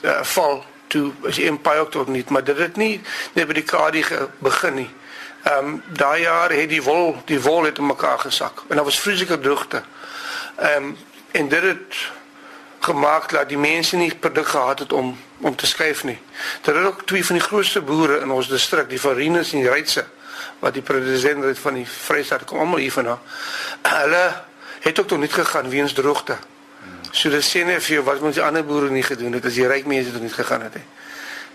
uh, 0.03 0.23
val 0.23 0.65
toe 0.87 1.13
as 1.27 1.35
die 1.35 1.47
empire 1.47 1.79
ook 1.79 1.91
tot 1.91 2.07
nie, 2.07 2.25
maar 2.29 2.45
dit 2.45 2.59
het 2.59 2.77
nie 2.77 3.01
net 3.33 3.47
by 3.47 3.53
die 3.53 3.63
Kadi 3.63 4.05
begin 4.39 4.75
nie. 4.75 4.91
Ehm 5.43 5.65
um, 5.65 5.83
daai 5.87 6.21
jaar 6.21 6.51
het 6.51 6.69
die 6.69 6.83
wol, 6.83 7.23
die 7.25 7.41
wol 7.41 7.65
het 7.65 7.79
in 7.79 7.87
mekaar 7.87 8.19
gesak 8.19 8.63
en 8.69 8.77
daar 8.77 8.85
was 8.85 9.01
vreeslike 9.01 9.39
droogte. 9.39 9.83
Ehm 10.57 10.83
um, 10.83 10.97
en 11.31 11.49
dit 11.49 11.63
het 11.63 11.95
gemaak 12.79 13.31
dat 13.31 13.49
die 13.49 13.59
mense 13.59 13.97
nie 13.97 14.15
produk 14.15 14.49
gehad 14.49 14.79
het 14.79 14.93
om 14.93 15.19
om 15.41 15.57
te 15.57 15.67
skuif 15.67 16.05
nie. 16.05 16.19
Dit 16.63 16.75
het 16.75 16.85
ook 16.85 17.07
twee 17.07 17.25
van 17.25 17.37
die 17.37 17.45
grootste 17.45 17.81
boere 17.81 18.21
in 18.21 18.31
ons 18.31 18.49
distrik, 18.49 18.89
die 18.89 19.01
Varinus 19.01 19.53
en 19.53 19.59
die 19.59 19.69
Reitse, 19.69 20.07
wat 20.59 20.75
die 20.75 20.83
president 20.83 21.45
het 21.45 21.59
van 21.59 21.75
die 21.75 21.87
Vrystaat 21.87 22.45
kom 22.45 22.59
almal 22.59 22.83
hier 22.83 22.93
vandaan. 22.93 23.21
Hulle 23.83 24.43
het 24.81 25.01
ook 25.01 25.09
tot 25.09 25.21
niet 25.21 25.33
gegaan 25.33 25.69
weens 25.69 25.93
droogte. 25.93 26.37
So 27.11 27.31
dis 27.31 27.49
sê 27.49 27.65
net 27.65 27.83
vir 27.83 27.95
jou 27.95 28.05
wat 28.05 28.21
moet 28.21 28.35
die 28.37 28.43
ander 28.45 28.65
boere 28.65 28.91
nie 28.91 29.03
gedoen 29.03 29.33
het 29.39 29.47
as 29.49 29.57
die 29.57 29.67
ryk 29.67 29.87
mense 29.87 30.13
tot 30.13 30.23
niet 30.23 30.37
gegaan 30.37 30.67
het. 30.67 30.75
He. 30.75 30.85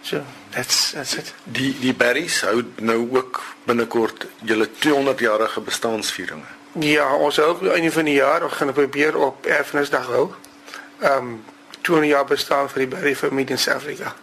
So, 0.01 0.23
that's 0.49 0.91
that's 0.91 1.13
it. 1.13 1.33
Die 1.43 1.75
die 1.79 1.93
berries 1.93 2.41
hou 2.41 2.63
nou 2.81 2.97
ook 3.13 3.41
binnekort 3.69 4.25
julle 4.41 4.69
200 4.79 5.19
jarige 5.19 5.61
bestaansvieringe. 5.61 6.49
Ja, 6.79 7.05
ons 7.15 7.37
hou 7.37 7.51
op 7.51 7.61
einde 7.67 7.91
van 7.91 8.09
die 8.09 8.17
jaar, 8.17 8.43
ons 8.43 8.53
gaan 8.53 8.73
probeer 8.73 9.17
op 9.17 9.45
Erfenisdag 9.45 10.07
hou. 10.09 10.31
Ehm 10.99 11.17
um, 11.17 11.43
200 11.81 12.11
jaar 12.13 12.25
bestaan 12.25 12.69
vir 12.69 12.83
die 12.83 12.87
berry 12.95 13.15
familie 13.15 13.55
in 13.55 13.57
Suid-Afrika. 13.57 14.15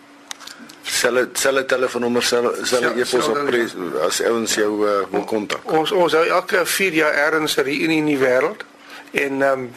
Selle 0.99 1.29
selle 1.39 1.65
telefoonnommer 1.71 2.25
selle 2.27 2.55
selle 2.67 2.95
e-pos 2.99 3.29
op 3.31 3.45
pres 3.47 3.75
as 4.07 4.21
ouens 4.27 4.55
jou 4.59 4.71
uh, 4.83 4.95
wil 5.13 5.25
kontak. 5.25 5.67
Ons 5.71 5.93
ons 5.93 6.17
hou 6.19 6.25
elke 6.27 6.65
4 6.67 6.95
jaar 6.95 7.15
erns 7.27 7.57
'n 7.57 7.67
reunie 7.69 8.01
in 8.03 8.11
die 8.11 8.19
wêreld 8.19 8.65
en 9.13 9.43
ehm 9.43 9.53
um, 9.53 9.71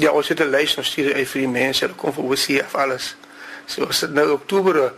ja, 0.00 0.10
ons 0.10 0.28
het 0.28 0.40
'n 0.40 0.50
lys 0.50 0.76
ons 0.76 0.86
stuur 0.86 1.14
uit 1.14 1.28
vir 1.28 1.40
die 1.40 1.48
mense, 1.48 1.84
hulle 1.84 1.96
kom 1.96 2.12
vir 2.12 2.24
OCF 2.24 2.74
alles. 2.74 3.16
So 3.66 3.84
as 3.84 4.00
dit 4.00 4.12
nou 4.12 4.30
Oktober 4.32 4.92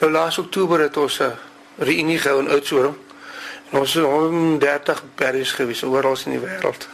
nou 0.00 0.10
laas 0.10 0.38
Oktober 0.38 0.80
het 0.80 0.96
ons 0.96 1.20
'n 1.20 1.32
reunie 1.78 2.18
gehou 2.18 2.40
in 2.40 2.48
Oudtshoorn. 2.48 2.94
En 3.70 3.78
ons 3.78 3.94
het 3.94 4.04
130 4.04 5.02
berries 5.14 5.52
gewees 5.52 5.82
oral 5.82 6.16
in 6.24 6.30
die 6.30 6.40
wêreld. 6.40 6.88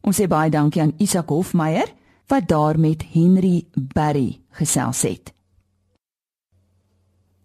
Ons 0.00 0.20
sê 0.20 0.26
baie 0.28 0.50
dankie 0.50 0.82
aan 0.82 0.94
Isak 0.98 1.28
Hofmeyer 1.28 1.88
wat 2.26 2.48
daar 2.48 2.78
met 2.78 3.04
Henry 3.12 3.64
Berry 3.74 4.40
gesels 4.50 5.02
het. 5.02 5.35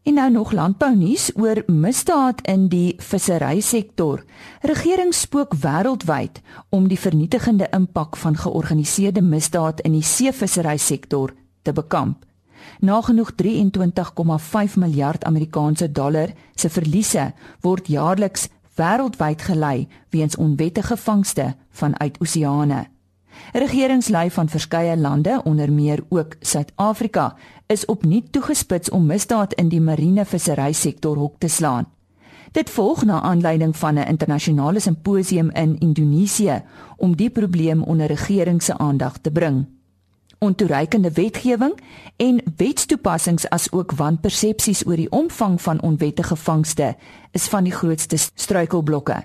En 0.04 0.14
nou 0.14 0.32
nog 0.32 0.52
landbounuus 0.52 1.32
oor 1.36 1.64
misdaad 1.66 2.42
in 2.42 2.68
die 2.68 2.96
visserysektor. 2.98 4.24
Regering 4.62 5.14
spook 5.14 5.54
wêreldwyd 5.62 6.42
om 6.70 6.88
die 6.88 7.00
vernietigende 7.00 7.68
impak 7.70 8.18
van 8.18 8.38
georganiseerde 8.38 9.22
misdaad 9.22 9.82
in 9.86 9.92
die 9.92 10.04
seevisserysektor 10.04 11.34
te 11.62 11.74
bekamp. 11.74 12.26
Nagenoeg 12.80 13.32
23,5 13.44 14.74
miljard 14.76 15.24
Amerikaanse 15.24 15.92
dollar 15.92 16.34
se 16.56 16.70
verliese 16.70 17.34
word 17.62 17.88
jaarliks 17.88 18.48
wêreldwyd 18.76 19.42
gelei 19.42 19.88
weens 20.10 20.36
onwettige 20.36 20.98
vangste 20.98 21.54
vanuit 21.70 22.18
oseane. 22.20 22.88
Regeringslei 23.54 24.32
van 24.32 24.50
verskeie 24.50 24.98
lande, 24.98 25.42
onder 25.44 25.72
meer 25.72 26.04
ook 26.10 26.36
Suid-Afrika, 26.40 27.36
is 27.68 27.86
opnuut 27.86 28.32
toegespits 28.32 28.90
om 28.90 29.06
misdaad 29.06 29.54
in 29.54 29.70
die 29.70 29.82
marine 29.82 30.26
vissery 30.26 30.72
sektor 30.74 31.18
hok 31.18 31.36
te 31.38 31.48
slaan. 31.48 31.86
Dit 32.52 32.70
volg 32.70 33.04
na 33.04 33.22
aanleiding 33.22 33.78
van 33.78 33.94
'n 33.94 34.08
internasionale 34.08 34.80
simposium 34.80 35.52
in 35.52 35.80
Indonesië 35.80 36.64
om 36.98 37.16
die 37.16 37.30
probleem 37.30 37.84
onder 37.84 38.08
regering 38.08 38.64
se 38.64 38.78
aandag 38.78 39.18
te 39.18 39.32
bring 39.32 39.66
ontoereikende 40.42 41.12
wetgewing 41.12 41.76
en 42.18 42.42
wetstoepassings 42.58 43.50
as 43.50 43.68
ook 43.72 43.92
wanpersepsies 43.92 44.82
oor 44.88 44.98
die 44.98 45.12
omvang 45.14 45.60
van 45.62 45.82
onwettige 45.82 46.36
vangste 46.36 46.96
is 47.32 47.46
van 47.48 47.64
die 47.64 47.74
grootste 47.74 48.18
struikelblokke. 48.18 49.20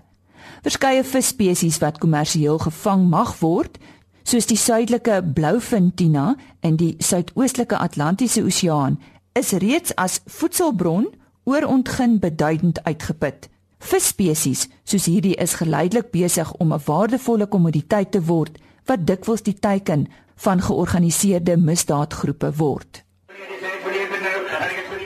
Verskeie 0.62 1.04
visspesies 1.04 1.78
wat 1.80 1.98
kommersieel 1.98 2.58
gevang 2.58 3.08
mag 3.08 3.32
word, 3.40 3.78
soos 4.26 4.48
die 4.50 4.58
suidelike 4.58 5.20
blouvin 5.34 5.92
tuna 5.94 6.34
in 6.66 6.76
die 6.80 6.94
suidoostelike 6.98 7.78
Atlantiese 7.78 8.42
Oseaan, 8.42 8.98
is 9.38 9.52
reeds 9.62 9.94
as 9.94 10.18
voedselbron 10.26 11.06
oorontgin 11.46 12.18
beduidend 12.18 12.82
uitgeput. 12.82 13.46
Visspesies 13.78 14.66
soos 14.88 15.06
hierdie 15.06 15.36
is 15.38 15.54
geleidelik 15.60 16.10
besig 16.10 16.52
om 16.58 16.72
'n 16.72 16.82
waardevolle 16.86 17.46
kommoditeit 17.46 18.10
te 18.10 18.22
word 18.24 18.58
wat 18.86 19.06
dikwels 19.06 19.42
die 19.42 19.54
teiken 19.54 20.08
van 20.36 20.60
georganiseerde 20.60 21.56
misdaadgroepe 21.56 22.52
word. 22.56 23.04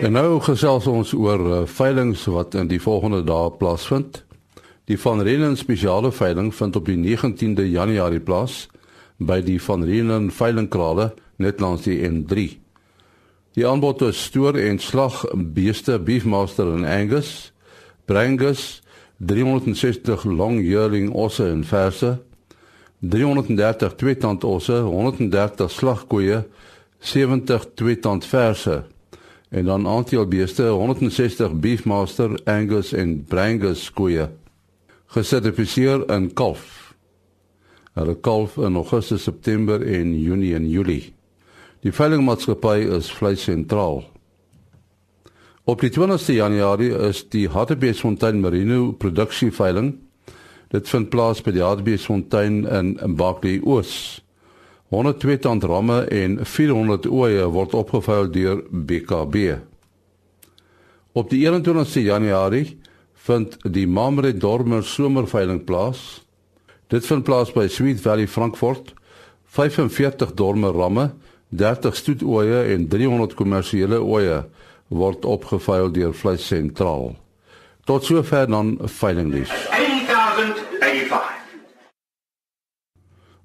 En 0.00 0.12
nou 0.12 0.40
gesels 0.40 0.86
ons 0.86 1.12
oor 1.12 1.40
uh, 1.40 1.66
veilinge 1.66 2.30
wat 2.30 2.54
in 2.54 2.68
die 2.68 2.80
volgende 2.80 3.24
dae 3.24 3.50
plaasvind. 3.50 4.24
Die 4.84 4.98
Van 4.98 5.20
Reenen 5.20 5.56
spesiale 5.56 6.12
veiling 6.12 6.54
vind 6.54 6.76
op 6.76 6.86
die 6.86 6.96
19de 6.96 7.68
Januarie 7.70 8.20
plaas 8.20 8.69
by 9.20 9.40
die 9.44 9.60
Van 9.62 9.84
Reenen 9.84 10.30
veilingkrale 10.32 11.10
net 11.40 11.60
langs 11.60 11.84
die 11.84 12.00
N3. 12.08 12.48
Die 13.56 13.66
aanbod 13.66 14.02
is 14.06 14.20
stoor 14.30 14.56
en 14.58 14.78
slag 14.80 15.22
beeste 15.34 15.98
beefmaster 16.00 16.70
en 16.72 16.86
Angus, 16.88 17.52
Brangus 18.08 18.80
360 19.20 20.24
long 20.24 20.60
yearling 20.64 21.10
osse 21.12 21.44
en 21.50 21.64
verse 21.68 22.16
330 23.00 23.94
tweetand 23.96 24.44
osse, 24.44 24.76
130 24.84 25.70
slagkoeie, 25.72 26.42
70 27.00 27.66
tweetand 27.74 28.24
verse 28.28 28.82
en 29.50 29.64
dan 29.64 29.86
aantal 29.86 30.26
beeste 30.28 30.68
160 30.68 31.56
beefmaster 31.60 32.36
Angus 32.44 32.92
en 32.92 33.24
Brangus 33.24 33.88
koeie 33.92 34.28
gesertifiseer 35.10 36.04
in 36.12 36.28
kalf. 36.32 36.79
Hulle 37.98 38.14
kalf 38.20 38.56
in 38.56 38.76
Augustus, 38.76 39.24
September 39.24 39.82
en 39.82 40.14
Junie 40.20 40.54
en 40.54 40.68
Julie. 40.70 41.12
Die 41.82 41.92
veilingmaatskappy 41.92 42.86
is 42.96 43.10
vleis 43.10 43.46
sentraal. 43.48 44.04
Op 45.64 45.80
die 45.80 45.90
20ste 45.90 46.36
Januarie 46.36 46.92
is 47.08 47.24
die 47.32 47.48
Hartbeesfontein 47.48 48.40
Merino 48.40 48.92
produksie 48.92 49.52
veiling 49.52 49.94
Dit 50.70 50.86
vind 50.86 51.08
plaas 51.10 51.40
by 51.42 51.50
die 51.50 51.64
Hartbeesfontein 51.66 52.62
in 52.62 52.92
Mbakley 53.14 53.58
Oos. 53.66 54.20
102 54.94 55.40
tand 55.42 55.64
ramme 55.66 56.04
en 56.14 56.38
400 56.46 57.08
oeye 57.10 57.48
word 57.50 57.74
opgevuil 57.74 58.30
deur 58.30 58.62
BKB. 58.70 59.56
Op 61.18 61.30
die 61.30 61.42
21ste 61.42 62.04
Januarie 62.06 62.78
vind 63.26 63.56
die 63.66 63.86
Mamre 63.86 64.30
Dormer 64.32 64.86
somerveiling 64.86 65.64
plaas. 65.66 66.22
Dit 66.90 67.06
vind 67.06 67.22
plaas 67.22 67.52
by 67.54 67.68
Sweet 67.70 68.00
Valley 68.02 68.26
Frankfurt. 68.28 68.94
45 69.54 70.32
dormer 70.34 70.74
ramme, 70.74 71.10
30 71.48 71.96
stoetoeye 71.96 72.62
en 72.74 72.88
300 72.90 73.34
kommersiële 73.38 74.00
oeye 74.02 74.40
word 74.88 75.24
opgevuil 75.24 75.92
deur 75.94 76.14
Vleis 76.14 76.46
Sentraal. 76.46 77.12
Tot 77.86 78.06
sover 78.06 78.48
dan 78.50 78.72
veilingnuus. 78.82 79.52
8085. 79.70 81.28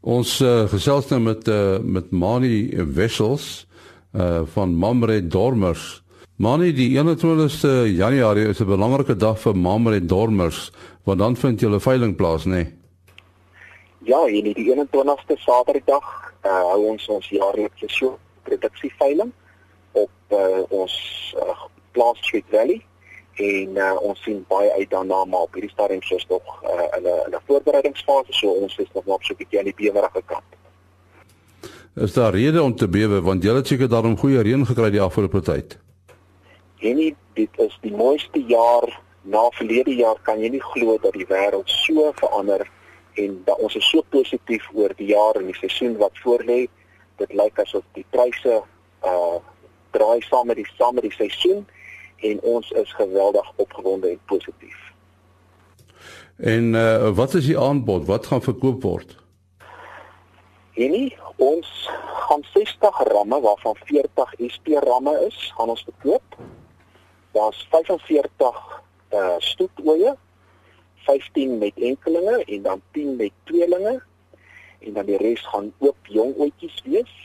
Ons 0.01 0.39
uh, 0.41 0.65
gesels 0.69 1.09
nou 1.13 1.19
met 1.25 1.49
uh, 1.49 1.77
met 1.81 2.09
Mani 2.11 2.69
Wessels 2.97 3.67
uh 4.15 4.41
van 4.53 4.73
Mamre 4.73 5.19
Dormers. 5.27 6.01
Mani, 6.41 6.71
die 6.73 6.89
21ste 6.97 7.91
Januarie 7.93 8.47
is 8.49 8.61
'n 8.61 8.65
belangrike 8.65 9.15
dag 9.15 9.37
vir 9.39 9.57
Mamre 9.57 10.05
Dormers, 10.05 10.71
want 11.03 11.19
dan 11.19 11.35
vind 11.35 11.59
julle 11.59 11.79
veiling 11.79 12.15
plaas, 12.15 12.45
nê? 12.45 12.51
Nee? 12.51 12.85
Ja, 14.05 14.25
hier 14.25 14.43
die 14.43 14.53
21ste 14.53 15.33
Saterdag 15.41 16.09
uh 16.45 16.57
hou 16.69 16.81
ons 16.91 17.07
ons 17.09 17.29
jaarlikse 17.33 17.88
show 17.89 18.12
produksieveiling 18.45 19.31
op 19.97 20.12
uh 20.29 20.62
ons 20.69 20.97
uh, 21.41 21.55
plaas 21.97 22.19
Street 22.21 22.45
Valley 22.53 22.83
en 23.41 23.79
uh, 23.81 23.95
ons 24.05 24.21
sien 24.21 24.43
baie 24.47 24.69
uit 24.75 24.89
daarna 24.91 25.24
maar 25.25 25.47
op 25.47 25.57
hierdie 25.57 25.71
stadium 25.71 26.03
is 26.05 26.27
nog 26.29 26.62
uh, 26.63 26.85
in 26.97 27.03
'n 27.03 27.17
in 27.25 27.33
'n 27.33 27.41
voorbereidingsfase 27.47 28.33
so 28.33 28.51
ons 28.51 28.77
is 28.77 28.91
nog 28.93 29.05
op 29.05 29.24
so 29.24 29.33
'n 29.33 29.38
bietjie 29.38 29.59
aan 29.59 29.71
die 29.71 29.79
bewerige 29.81 30.21
kant. 30.25 30.50
Is 31.95 32.13
daar 32.13 32.33
rede 32.33 32.62
om 32.62 32.75
te 32.75 32.88
bewe 32.88 33.21
want 33.21 33.43
julle 33.43 33.57
het 33.57 33.67
seker 33.67 33.89
daarom 33.89 34.17
goeie 34.17 34.41
reën 34.41 34.65
gekry 34.65 34.89
die 34.89 35.01
afgelope 35.01 35.41
tyd? 35.41 35.79
En 36.79 37.15
dit 37.33 37.50
is 37.57 37.77
die 37.81 37.95
mooiste 37.95 38.43
jaar 38.47 39.01
na 39.21 39.50
verlede 39.50 39.95
jaar 39.95 40.17
kan 40.21 40.39
jy 40.39 40.50
nie 40.50 40.62
glo 40.62 40.97
dat 41.01 41.13
die 41.13 41.25
wêreld 41.25 41.69
so 41.69 42.12
verander 42.15 42.69
en 43.15 43.41
dat 43.45 43.60
ons 43.60 43.75
is 43.75 43.89
so 43.89 44.03
positief 44.10 44.69
oor 44.74 44.93
die 44.95 45.12
jaar 45.13 45.36
en 45.39 45.50
die 45.50 45.57
seisoen 45.57 45.98
wat 45.98 46.24
voorlê. 46.24 46.65
Dit 47.22 47.34
lyk 47.34 47.60
asof 47.63 47.84
die 47.98 48.05
pryse 48.10 48.62
uh 49.05 49.38
draai 49.95 50.19
saam 50.27 50.50
met 50.51 50.57
die 50.60 50.67
saam 50.75 50.98
met 50.98 51.05
die 51.07 51.15
seisoen 51.15 51.62
en 52.27 52.41
ons 52.41 52.72
is 52.72 52.91
geweldig 52.93 53.51
opgewonde 53.55 54.10
en 54.10 54.19
positief. 54.25 54.81
En 56.36 56.74
uh, 56.74 57.10
wat 57.15 57.34
is 57.34 57.45
die 57.45 57.60
aanbod? 57.60 58.05
Wat 58.05 58.25
gaan 58.25 58.41
verkoop 58.43 58.84
word? 58.84 59.15
Enie, 60.75 61.15
ons 61.39 61.89
gaan 62.27 62.43
60 62.51 63.00
ramme 63.12 63.39
waarvan 63.41 63.75
40 63.84 64.34
SP 64.55 64.75
ramme 64.84 65.13
is, 65.27 65.53
gaan 65.55 65.72
ons 65.72 65.86
verkoop. 65.88 66.36
Daar's 67.31 67.67
45 67.72 68.84
uh 69.15 69.36
stoetoeye, 69.38 70.15
15 71.07 71.57
met 71.62 71.85
enkelinge 71.91 72.43
en 72.45 72.62
dan 72.67 72.81
10 72.97 73.15
met 73.21 73.31
tweelinge 73.43 73.95
en 74.79 74.93
dan 74.93 75.05
die 75.05 75.17
res 75.21 75.45
gaan 75.53 75.71
oop 75.79 76.12
jong 76.17 76.35
oetjies 76.38 76.81
wees 76.85 77.15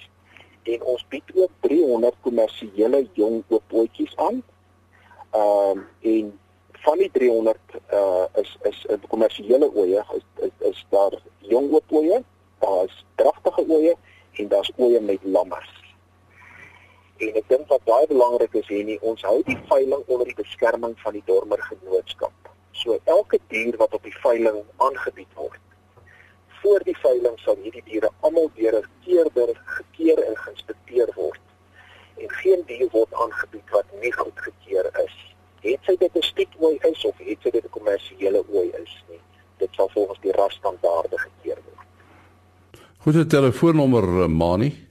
en 0.63 0.83
ons 0.93 1.05
bied 1.09 1.35
ook 1.35 1.53
300 1.67 2.17
kommersiële 2.27 3.05
jong 3.19 3.43
oop 3.49 3.79
oetjies 3.83 4.17
aan 4.17 4.43
Ehm 5.31 5.79
um, 5.79 5.87
en 6.01 6.39
van 6.73 6.99
die 6.99 7.11
300 7.13 7.59
uh 7.93 7.99
eh, 7.99 8.43
is 8.43 8.57
is 8.63 8.87
'n 8.89 9.07
kommersiële 9.09 9.71
oeye 9.77 10.05
is, 10.17 10.25
is 10.35 10.51
is 10.59 10.87
daar 10.89 11.13
jong 11.39 11.73
oop 11.73 11.93
oeye, 11.93 12.23
daar's 12.59 13.05
dragtige 13.15 13.65
oeye 13.69 13.95
en 14.33 14.49
daar's 14.49 14.73
oeye 14.79 15.01
met 15.01 15.19
lammers. 15.23 15.95
En 17.17 17.35
ek 17.35 17.49
dink 17.49 17.69
wat 17.69 17.85
baie 17.85 18.07
belangrik 18.07 18.55
is 18.55 18.69
hier 18.69 18.85
nie, 18.85 19.01
ons 19.01 19.23
hou 19.23 19.43
die 19.45 19.59
veiling 19.69 20.03
onder 20.07 20.27
die 20.27 20.35
beskerming 20.43 20.99
van 21.01 21.13
die 21.13 21.23
Dormer 21.25 21.63
Genootskap. 21.63 22.40
So 22.81 22.97
elke 23.05 23.39
dier 23.53 23.77
wat 23.77 23.93
op 23.93 24.03
die 24.03 24.17
veiling 24.23 24.63
aangebied 24.77 25.35
word, 25.37 25.61
voor 26.63 26.81
die 26.87 26.97
veiling 26.97 27.37
sal 27.45 27.59
hierdie 27.61 27.83
diere 27.85 28.09
almal 28.25 28.49
deur 28.57 28.79
'n 28.79 28.89
keerder 29.05 29.53
gekeer 29.77 30.23
en 30.29 30.37
geïnspekteer 30.37 31.13
word 31.17 31.41
en 32.17 32.31
geen 32.41 32.63
dier 32.67 32.89
word 32.93 33.13
aangebied 33.25 33.69
wat 33.77 33.85
nie 34.01 34.13
goedgekeur 34.13 34.89
is. 35.05 35.17
Het 35.61 35.81
sy 35.85 35.97
dit 35.97 36.17
'n 36.17 36.23
stietooi 36.23 36.79
is 36.91 37.05
of 37.05 37.17
het 37.19 37.39
sy 37.43 37.51
dit 37.51 37.65
'n 37.65 37.77
kommersiële 37.77 38.45
ooi 38.49 38.69
is 38.83 39.05
nie. 39.09 39.21
Dit 39.57 39.75
sal 39.75 39.89
volgens 39.89 40.21
die 40.21 40.33
rasstandaarde 40.33 41.19
gekeur 41.19 41.61
word. 41.69 41.87
Goeie 42.99 43.27
telefoonnommer 43.27 44.23
eh, 44.23 44.29
Mani. 44.29 44.89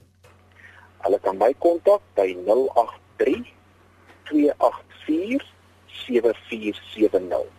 Hulle 0.98 1.18
kan 1.18 1.36
my 1.36 1.54
kontak 1.58 2.02
by 2.14 2.36
083 2.46 3.52
284 4.24 5.42
7470. 6.06 7.58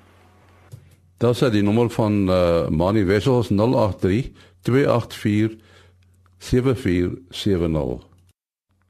Das 1.22 1.42
is 1.42 1.52
die 1.54 1.62
nommer 1.62 1.90
van 1.94 2.30
uh, 2.30 2.68
Mani 2.70 3.04
Wessels 3.06 3.48
083 3.54 4.32
284 4.62 5.58
7470. 6.38 8.08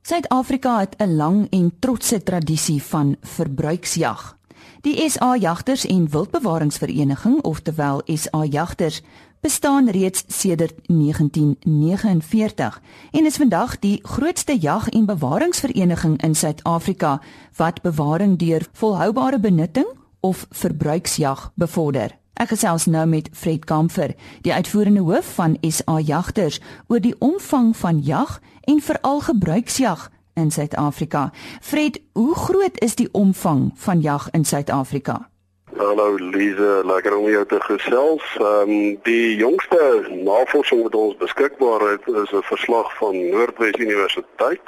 Suid-Afrika 0.02 0.80
het 0.80 0.96
'n 0.98 1.16
lang 1.16 1.48
en 1.50 1.72
trotse 1.80 2.24
tradisie 2.24 2.84
van 2.84 3.16
verbruiksjag. 3.22 4.38
Die 4.82 5.10
SA 5.10 5.36
Jagters 5.36 5.86
en 5.86 6.10
Wildbewaringsvereniging, 6.10 7.42
oftewel 7.42 8.02
SA 8.06 8.44
Jagters, 8.44 9.02
bestaan 9.40 9.90
reeds 9.90 10.24
sedert 10.28 10.74
1949 10.88 12.82
en 13.12 13.26
is 13.26 13.36
vandag 13.36 13.80
die 13.80 14.00
grootste 14.04 14.58
jag- 14.60 14.88
en 14.90 15.06
bewaringsvereniging 15.06 16.24
in 16.24 16.36
Suid-Afrika 16.36 17.22
wat 17.56 17.82
bewaring 17.82 18.38
deur 18.38 18.68
volhoubare 18.72 19.40
benutting 19.40 19.88
of 20.20 20.46
verbruiksjag 20.50 21.52
bevorder. 21.56 22.21
Ek 22.40 22.54
gesels 22.54 22.86
nou 22.86 23.06
met 23.06 23.30
Fred 23.34 23.66
Kamfer, 23.66 24.14
die 24.42 24.54
uitvoerende 24.54 25.04
hoof 25.04 25.34
van 25.36 25.58
SA 25.62 26.00
Jagters, 26.00 26.62
oor 26.88 27.00
die 27.00 27.16
omvang 27.20 27.76
van 27.78 28.00
jag 28.04 28.40
en 28.64 28.80
veral 28.82 29.20
gebruiksjag 29.20 30.10
in 30.34 30.52
Suid-Afrika. 30.52 31.32
Fred, 31.62 32.00
hoe 32.14 32.36
groot 32.36 32.80
is 32.82 32.96
die 32.96 33.10
omvang 33.12 33.72
van 33.76 34.02
jag 34.02 34.30
in 34.32 34.46
Suid-Afrika? 34.46 35.30
Hallo 35.78 36.16
Lize, 36.16 36.82
lekker 36.86 37.18
om 37.18 37.30
jou 37.30 37.46
te 37.46 37.60
gesels. 37.60 38.24
Ehm 38.40 38.70
um, 38.70 39.00
die 39.04 39.36
jongste 39.36 40.08
navorsing 40.24 40.84
wat 40.84 40.96
ons 40.96 41.16
beskikbaar 41.18 41.82
het 41.92 42.08
is 42.08 42.32
'n 42.32 42.44
verslag 42.44 42.98
van 42.98 43.30
Noordwes 43.30 43.76
Universiteit 43.76 44.62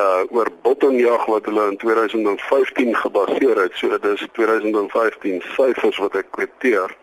uh 0.00 0.36
oor 0.36 0.48
bottonjag 0.62 1.26
wat 1.26 1.44
hulle 1.44 1.66
in 1.70 1.76
2015 1.76 2.96
gebaseer 2.96 3.62
het. 3.62 3.74
So 3.74 3.88
dit 3.88 4.04
is 4.04 4.26
2015 4.32 5.42
syfers 5.56 5.98
wat 5.98 6.16
ek 6.20 6.30
kwoteer. 6.36 6.96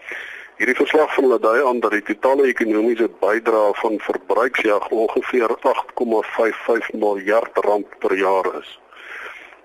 Hierdie 0.57 0.75
verslag 0.75 1.13
van 1.13 1.27
hulle 1.27 1.39
dui 1.39 1.59
aan 1.69 1.79
dat 1.79 1.93
die 1.93 2.03
totale 2.07 2.47
ekonomiese 2.49 3.09
bydrae 3.21 3.73
van 3.81 3.99
verbruiksjag 4.01 4.89
ongeveer 4.89 5.53
8,55 5.71 6.91
miljard 6.97 7.57
rand 7.67 7.99
per 7.99 8.15
jaar 8.17 8.49
is. 8.61 8.79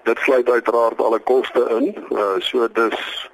Dit 0.04 0.18
sluit 0.18 0.50
uiteraard 0.50 1.00
alle 1.00 1.18
koste 1.18 1.62
in. 1.78 1.94
Uh 2.10 2.36
so 2.38 2.68
dis 2.72 3.30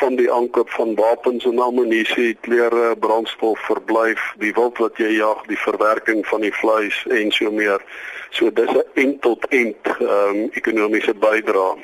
van 0.00 0.16
die 0.16 0.30
aankoop 0.32 0.70
van 0.70 0.94
wapens 0.98 1.44
en 1.44 1.60
ammunisie, 1.60 2.34
klere, 2.40 2.96
brandstof, 3.04 3.60
verblyf, 3.68 4.20
die 4.42 4.52
wild 4.56 4.80
wat 4.82 4.98
jy 5.00 5.12
jag, 5.18 5.44
die 5.52 5.60
verwerking 5.60 6.24
van 6.26 6.44
die 6.46 6.54
vleis 6.56 6.98
en 7.12 7.32
so 7.36 7.52
meer. 7.52 7.84
So 8.30 8.50
dis 8.50 8.70
'n 8.70 8.84
end 8.94 9.20
tot 9.20 9.46
end 9.48 9.76
ehm 9.86 10.36
um, 10.36 10.48
ekonomiese 10.52 11.14
bydrae. 11.14 11.76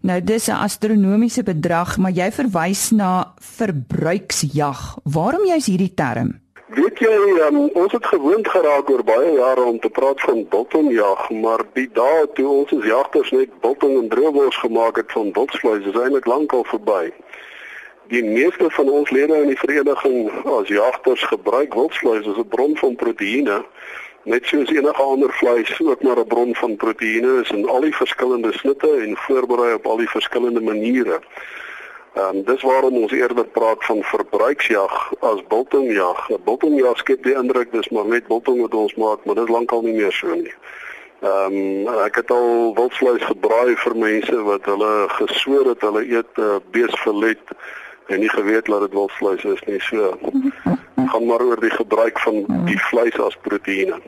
Nou 0.00 0.20
dis 0.20 0.48
'n 0.48 0.60
astronomiese 0.68 1.42
bedrag, 1.42 1.96
maar 1.98 2.10
jy 2.12 2.30
verwys 2.32 2.90
na 2.90 3.34
verbruiksjag. 3.40 4.98
Waarom 5.04 5.44
jy's 5.46 5.66
hierdie 5.66 5.94
term? 5.94 6.44
Weet 6.74 6.98
jy, 6.98 7.16
um, 7.46 7.70
ons 7.72 7.92
het 7.92 8.06
gewoond 8.06 8.48
geraak 8.48 8.90
oor 8.90 9.04
baie 9.04 9.32
jare 9.32 9.62
om 9.62 9.78
te 9.80 9.88
praat 9.88 10.20
van 10.20 10.46
biltonjag, 10.48 11.30
maar 11.30 11.62
die 11.72 11.88
dae 11.92 12.26
toe 12.34 12.48
ons 12.48 12.72
as 12.72 12.84
jagters 12.84 13.30
net 13.30 13.60
biltong 13.60 13.94
en 13.98 14.08
droëbos 14.08 14.56
gemaak 14.56 14.96
het 14.96 15.12
van 15.12 15.32
wildsvleis, 15.32 15.86
is 15.86 15.98
eintlik 16.00 16.26
lankal 16.26 16.64
verby. 16.64 17.12
Die 18.12 18.24
meeste 18.24 18.70
van 18.70 18.88
ons 18.88 19.10
lede 19.10 19.36
in 19.40 19.48
die 19.48 19.58
vereniging 19.58 20.30
as 20.44 20.68
jagters 20.68 21.22
gebruik 21.22 21.74
wildsvleis 21.74 22.26
as 22.28 22.36
'n 22.36 22.48
bron 22.48 22.76
van 22.76 22.96
proteïene 22.96 23.64
net 24.24 24.44
soos 24.44 24.70
enige 24.72 25.02
ander 25.02 25.32
vleis 25.32 25.80
ook 25.80 26.02
maar 26.02 26.18
'n 26.18 26.26
bron 26.26 26.54
van 26.54 26.76
proteïene 26.76 27.40
is 27.40 27.50
in 27.50 27.68
al 27.68 27.80
die 27.80 27.94
verskillende 27.94 28.52
snitte 28.52 28.90
en 29.04 29.16
voorberei 29.16 29.74
op 29.74 29.86
al 29.86 29.96
die 29.96 30.08
verskillende 30.08 30.60
maniere. 30.60 31.20
Ehm 32.14 32.36
um, 32.36 32.42
dis 32.44 32.62
waarom 32.62 32.96
ons 32.96 33.12
eerder 33.12 33.44
praat 33.44 33.84
van 33.84 34.02
verbruiksjag 34.02 35.12
as 35.20 35.46
biltongjag. 35.48 36.30
'n 36.30 36.42
Biltongjag 36.44 36.96
skep 36.96 37.22
die 37.22 37.34
indruk 37.34 37.72
dis 37.72 37.88
maar 37.88 38.06
net 38.06 38.26
biltong 38.26 38.60
wat 38.60 38.74
ons 38.74 38.94
maak, 38.94 39.24
maar 39.24 39.34
dit 39.34 39.44
is 39.44 39.50
lankal 39.50 39.82
nie 39.82 39.94
meer 39.94 40.12
so 40.12 40.34
nie. 40.34 40.54
Ehm 41.20 41.56
um, 41.88 41.88
ek 42.04 42.14
het 42.14 42.30
al 42.30 42.74
wildsvleis 42.74 43.24
gebraai 43.24 43.76
vir 43.76 43.96
mense 43.96 44.42
wat 44.42 44.64
hulle 44.64 45.08
geswoor 45.08 45.66
het 45.66 45.80
hulle 45.80 46.04
eet 46.08 46.38
uh, 46.38 46.56
beesfilet 46.70 47.44
en 48.06 48.18
nie 48.20 48.30
geweet 48.30 48.66
dat 48.66 48.80
dit 48.80 48.92
wildsvleis 48.92 49.44
is 49.44 49.62
nie. 49.66 49.80
So 49.80 50.18
gaan 51.10 51.26
maar 51.26 51.42
oor 51.42 51.60
die 51.60 51.70
gebruik 51.70 52.18
van 52.18 52.44
die 52.64 52.78
vleis 52.78 53.18
as 53.20 53.36
proteïene. 53.42 54.00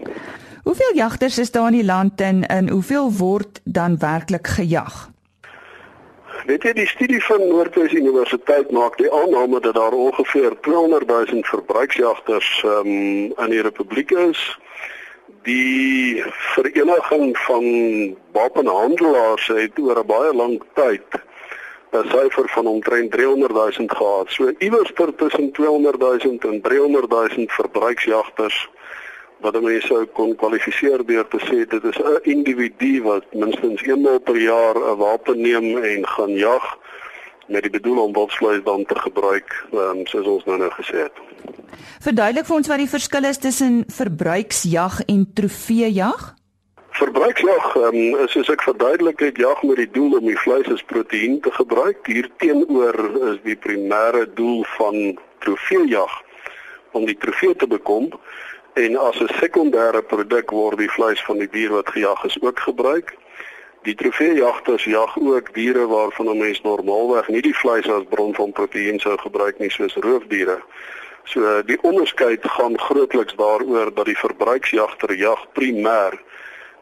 Hoeveel 0.63 0.95
jagters 0.95 1.39
is 1.39 1.51
daar 1.51 1.67
in 1.67 1.81
die 1.81 1.85
land 1.85 2.21
en 2.21 2.47
en 2.49 2.69
hoeveel 2.69 3.13
word 3.13 3.61
dan 3.65 3.99
werklik 3.99 4.47
gejag? 4.47 5.11
Weet 6.47 6.63
jy 6.63 6.73
die 6.73 6.87
studie 6.87 7.23
van 7.25 7.43
Noordwes 7.49 7.93
Universiteit 7.93 8.71
maak 8.71 8.99
die 8.99 9.09
aanname 9.13 9.61
dat 9.61 9.75
daar 9.75 9.95
ongeveer 9.95 10.55
200 10.61 11.07
000 11.07 11.43
verbruiksjagters 11.43 12.63
um, 12.67 13.33
in 13.35 13.51
die 13.51 13.63
republiek 13.63 14.11
is. 14.11 14.43
Die 15.43 16.23
vereniging 16.55 17.39
van 17.39 17.65
wapenhandelaars 18.33 19.47
het 19.47 19.79
oor 19.79 19.99
'n 20.03 20.07
baie 20.07 20.35
lang 20.35 20.63
tyd 20.75 21.19
'n 21.93 22.09
syfer 22.11 22.49
van 22.49 22.67
omtrent 22.67 23.11
300 23.11 23.53
000 23.53 23.89
gehad. 23.89 24.27
So 24.29 24.53
iewers 24.59 24.93
tussen 25.17 25.53
200 25.53 25.99
000 25.99 26.39
en 26.41 26.61
300 26.61 27.11
000 27.11 27.47
verbruiksjagters 27.47 28.69
wat 29.41 29.61
mense 29.61 29.87
sou 29.87 30.07
kon 30.17 30.35
kwalifiseer 30.37 31.05
deur 31.05 31.27
te 31.29 31.39
sê 31.45 31.67
dit 31.69 31.85
is 31.85 31.99
'n 31.99 32.19
individu 32.23 33.03
wat 33.03 33.25
minstens 33.33 33.83
eenmal 33.83 34.19
per 34.19 34.37
jaar 34.37 34.77
'n 34.77 34.97
wapen 34.97 35.41
neem 35.41 35.77
en 35.79 36.07
gaan 36.07 36.31
jag 36.31 36.79
met 37.47 37.63
die 37.63 37.71
bedoeling 37.71 38.07
om 38.07 38.13
wildsvleis 38.13 38.63
dan 38.65 38.85
te 38.85 38.99
gebruik, 38.99 39.67
um, 39.73 40.07
soos 40.07 40.27
ons 40.27 40.45
nou 40.45 40.59
nou 40.59 40.71
gesê 40.71 41.07
het. 41.07 41.13
Verduidelik 42.01 42.47
vir 42.47 42.57
ons 42.57 42.69
wat 42.69 42.79
die 42.83 42.91
verskil 42.91 43.25
is 43.25 43.39
tussen 43.39 43.85
verbruiksjag 43.87 45.01
en 45.07 45.31
trofeejag? 45.35 46.35
Verbruiksjag 46.97 47.75
um, 47.77 47.97
is 48.25 48.33
soos 48.33 48.49
ek 48.49 48.63
verduidelik 48.65 49.21
het, 49.21 49.37
jag 49.37 49.59
met 49.69 49.77
die 49.77 49.91
doel 49.93 50.15
om 50.17 50.25
die 50.25 50.39
vleis 50.41 50.69
as 50.73 50.85
proteïen 50.89 51.35
te 51.45 51.51
gebruik. 51.53 51.99
Hierteenoor 52.09 52.97
is 53.35 53.41
die 53.45 53.57
primêre 53.61 54.23
doel 54.39 54.63
van 54.79 55.19
trofeejag 55.45 56.15
om 56.97 57.05
die 57.05 57.19
trofee 57.21 57.53
te 57.61 57.69
bekom 57.69 58.09
en 58.81 58.97
as 58.97 59.21
'n 59.21 59.29
sekondêre 59.43 60.01
produk 60.09 60.57
word 60.57 60.81
die 60.81 60.89
vleis 60.89 61.21
van 61.29 61.39
die 61.45 61.51
dier 61.53 61.77
wat 61.77 61.93
gejag 61.93 62.25
is 62.25 62.41
ook 62.41 62.65
gebruik. 62.65 63.13
Die 63.85 63.95
trofeejagters 63.95 64.85
jag 64.85 65.19
ook 65.21 65.53
diere 65.55 65.85
waarvan 65.87 66.33
'n 66.33 66.39
mens 66.39 66.63
normaalweg 66.63 67.29
nie 67.29 67.43
die 67.43 67.57
vleis 67.57 67.89
as 67.89 68.09
bron 68.09 68.35
van 68.35 68.53
proteïen 68.53 69.01
sou 69.01 69.19
gebruik 69.19 69.59
nie 69.59 69.71
soos 69.71 70.01
roofdiere. 70.01 70.63
So 71.25 71.63
die 71.63 71.83
onderskeid 71.83 72.41
gaan 72.41 72.81
grootliks 72.81 73.37
daaroor 73.37 73.95
dat 73.95 74.07
die 74.07 74.19
verbruiksjagter 74.19 75.13
jag 75.17 75.45
primêr 75.53 76.25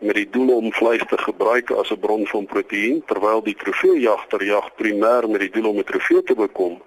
met 0.04 0.14
die 0.14 0.28
doel 0.30 0.56
om 0.56 0.72
vleis 0.72 1.02
te 1.08 1.18
gebruik 1.18 1.70
as 1.70 1.90
'n 1.90 2.00
bron 2.00 2.26
van 2.26 2.46
proteïen 2.46 3.02
terwyl 3.06 3.42
die 3.42 3.56
trofeejagter 3.62 4.44
jag 4.44 4.70
primêr 4.76 5.28
met 5.28 5.40
die 5.40 5.50
doel 5.50 5.70
om 5.70 5.78
'n 5.78 5.84
trofee 5.84 6.22
te 6.22 6.34
bekom 6.34 6.82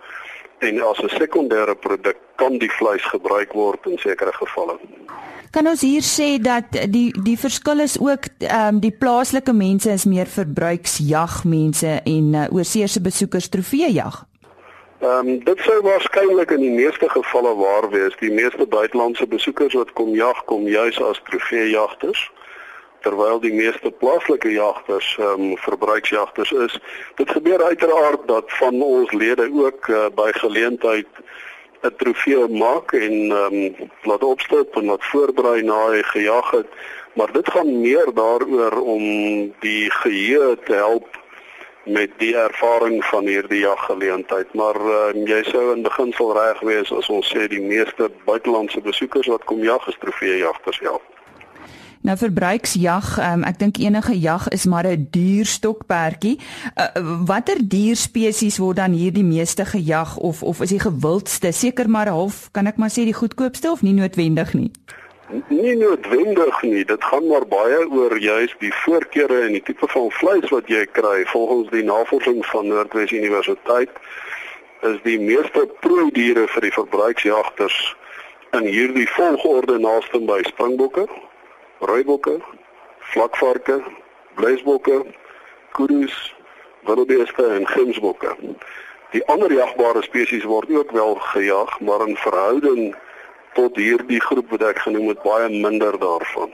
en 0.60 0.82
as 0.82 1.00
'n 1.02 1.10
sekondêre 1.10 1.76
produk 1.76 2.18
kan 2.36 2.58
die 2.58 2.72
vleis 2.72 3.04
gebruik 3.04 3.54
word 3.54 3.86
in 3.86 3.98
sekere 3.98 4.34
gevalle. 4.34 4.78
Kan 5.52 5.68
ons 5.68 5.82
hier 5.82 6.04
sê 6.04 6.42
dat 6.42 6.92
die 6.92 7.12
die 7.24 7.38
verskil 7.38 7.80
is 7.80 8.00
ook 8.00 8.26
ehm 8.38 8.76
um, 8.76 8.80
die 8.80 8.92
plaaslike 8.92 9.54
mense 9.54 9.90
is 9.90 10.06
meer 10.06 10.26
verbruiksjagmense 10.26 12.02
en 12.04 12.34
uh, 12.34 12.46
oorseese 12.52 13.02
besoekers 13.02 13.50
trofeejag? 13.50 14.26
Ehm 15.00 15.28
um, 15.28 15.44
dit 15.44 15.60
sou 15.60 15.82
waarskynlik 15.82 16.52
in 16.52 16.62
die 16.62 16.76
meeste 16.84 17.10
gevalle 17.10 17.56
waar 17.56 17.90
wees. 17.90 18.16
Die 18.20 18.32
meeste 18.32 18.66
buitelandse 18.66 19.28
besoekers 19.28 19.74
wat 19.74 19.94
kom 19.94 20.16
jag 20.16 20.46
kom 20.46 20.68
juis 20.68 21.02
as 21.02 21.22
trofeejagters 21.24 22.32
terwyl 23.02 23.40
die 23.40 23.54
meeste 23.54 23.92
plaaslike 23.92 24.52
jagters 24.52 25.18
ehm 25.20 25.42
um, 25.52 25.58
verbruiksjagters 25.58 26.52
is. 26.52 26.80
Dit 27.16 27.30
gebeur 27.32 27.64
uiteraard 27.64 28.28
dat 28.28 28.46
van 28.60 28.82
ons 28.82 29.12
lede 29.12 29.50
ook 29.54 29.88
uh, 29.88 30.06
by 30.16 30.32
geleentheid 30.32 31.08
'n 31.82 31.96
trofee 31.98 32.48
maak 32.48 32.92
en 32.92 33.16
ehm 33.32 33.54
um, 33.54 33.90
laat 34.04 34.24
opstel 34.24 34.66
en 34.72 34.86
laat 34.86 35.06
voorberei 35.12 35.62
na 35.62 35.80
hy 35.92 36.02
gejag 36.04 36.52
het, 36.52 36.70
maar 37.14 37.32
dit 37.32 37.52
gaan 37.52 37.82
meer 37.82 38.14
daaroor 38.14 38.82
om 38.82 39.04
die 39.60 39.92
geheue 39.92 40.58
te 40.66 40.74
help 40.74 41.08
met 41.88 42.12
die 42.18 42.36
ervaring 42.36 43.06
van 43.06 43.26
hierdie 43.26 43.60
jaggeleentheid 43.60 44.54
maar 44.54 44.76
um, 44.76 45.22
jy 45.28 45.44
sou 45.48 45.70
in 45.76 45.86
beginsel 45.86 46.34
reg 46.36 46.60
wees 46.60 46.92
as 46.92 47.08
ons 47.10 47.30
sê 47.32 47.48
die 47.48 47.64
meeste 47.64 48.10
buitelandse 48.26 48.82
besoekers 48.82 49.30
wat 49.32 49.46
kom 49.48 49.64
jag 49.64 49.88
is 49.88 50.00
trofeejagters 50.02 50.82
ja. 50.84 50.98
Nou 52.02 52.18
verbruiksjag, 52.18 53.18
um, 53.20 53.44
ek 53.44 53.60
dink 53.60 53.78
enige 53.82 54.20
jag 54.20 54.48
is 54.54 54.66
maar 54.66 54.86
'n 54.88 55.08
duur 55.12 55.46
stokperdjie. 55.46 56.40
Uh, 56.76 57.26
Watter 57.26 57.58
dierspesies 57.62 58.58
word 58.58 58.76
dan 58.76 58.92
hier 58.92 59.14
die 59.14 59.24
meeste 59.24 59.66
gejag 59.66 60.18
of 60.18 60.44
of 60.44 60.62
is 60.62 60.70
die 60.70 60.80
gewildste? 60.80 61.52
Seker 61.52 61.90
maar 61.90 62.08
half, 62.08 62.50
kan 62.52 62.68
ek 62.68 62.78
maar 62.78 62.90
sê 62.90 63.04
die 63.04 63.14
goedkoopste 63.14 63.72
of 63.72 63.82
nie 63.82 63.94
noodwendig 63.94 64.54
nie? 64.54 64.72
Nie 65.48 65.76
noodwendig 65.76 66.62
nie. 66.62 66.86
Dit 66.86 67.04
gaan 67.04 67.28
maar 67.28 67.48
baie 67.48 67.90
oor 67.90 68.20
juis 68.20 68.56
die 68.60 68.74
voorkeure 68.74 69.42
en 69.42 69.52
die 69.52 69.64
tipe 69.64 69.88
van 69.88 70.12
vleis 70.12 70.50
wat 70.50 70.68
jy 70.68 70.86
kry. 70.86 71.26
Volgens 71.26 71.70
die 71.70 71.84
navorsing 71.84 72.46
van 72.46 72.68
Noordwes 72.68 73.12
Universiteit 73.12 73.90
is 74.82 74.98
die 75.04 75.20
meeste 75.20 75.68
proediere 75.80 76.48
vir 76.48 76.62
die 76.62 76.72
verbruiksjagters 76.72 77.96
in 78.56 78.70
hierdie 78.72 79.08
volgorde 79.10 79.78
naaste 79.80 80.20
by 80.30 80.40
springbokke, 80.48 81.08
rooibokke, 81.80 82.38
vlakvarke, 83.14 83.82
bleisbokke, 84.36 85.06
kuddes, 85.72 86.36
wildebeeste 86.86 87.46
en 87.46 87.68
gemsbokke. 87.68 88.36
Die 89.12 89.24
ander 89.32 89.52
jagbare 89.54 90.04
spesies 90.04 90.44
word 90.44 90.72
ook 90.72 90.92
wel 90.92 91.16
gejag, 91.16 91.80
maar 91.80 92.08
in 92.08 92.16
verhouding 92.16 92.96
tot 93.54 93.76
hierdie 93.76 94.22
groep 94.22 94.50
wat 94.54 94.66
ek 94.74 94.84
genoem 94.86 95.08
het 95.14 95.22
baie 95.24 95.50
minder 95.50 95.96
daarvan. 96.00 96.52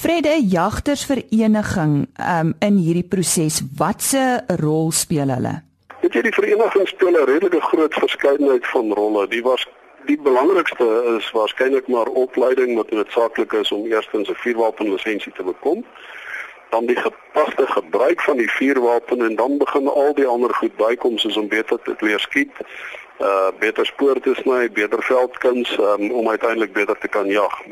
Vrede 0.00 0.36
jagtersvereniging 0.48 1.94
um, 2.20 2.52
in 2.64 2.76
hierdie 2.80 3.04
proses, 3.04 3.60
watse 3.76 4.44
rol 4.60 4.92
speel 4.96 5.32
hulle? 5.34 5.58
Weet 6.00 6.16
jy 6.16 6.22
die 6.24 6.36
vereniging 6.36 6.86
speel 6.88 7.16
'n 7.18 7.26
redelike 7.28 7.60
groot 7.60 7.94
verskeidenheid 7.94 8.66
van 8.72 8.92
rolle. 8.96 9.26
Die 9.28 9.42
was 9.42 9.66
die 10.10 10.18
belangrikste 10.18 10.86
is 11.16 11.30
waarskynlik 11.30 11.86
maar 11.86 12.06
opleiding 12.06 12.74
wat 12.76 12.90
noodsaaklik 12.90 13.52
is 13.52 13.72
om 13.72 13.86
eerstens 13.86 14.28
'n 14.28 14.42
vuurwapenlisensie 14.44 15.32
te 15.32 15.42
bekom 15.42 15.84
dan 16.70 16.86
die 16.86 16.96
gepaste 16.96 17.66
gebruik 17.66 18.20
van 18.20 18.36
die 18.36 18.50
vuurwapen 18.50 19.22
en 19.28 19.36
dan 19.36 19.58
begin 19.58 19.88
al 19.88 20.14
die 20.14 20.26
ander 20.26 20.54
goed 20.54 20.76
bykom 20.76 21.18
soos 21.18 21.36
om 21.36 21.48
beter 21.48 21.78
te 21.82 21.94
leer 21.98 22.20
skiet, 22.20 22.54
uh 23.20 23.50
beter 23.58 23.86
spoor 23.86 24.20
te 24.20 24.34
sny, 24.34 24.70
beter 24.72 25.02
veldkuns 25.02 25.78
um, 25.78 26.10
om 26.10 26.28
uiteindelik 26.28 26.72
beter 26.72 26.98
te 26.98 27.08
kan 27.08 27.26
jag. 27.26 27.62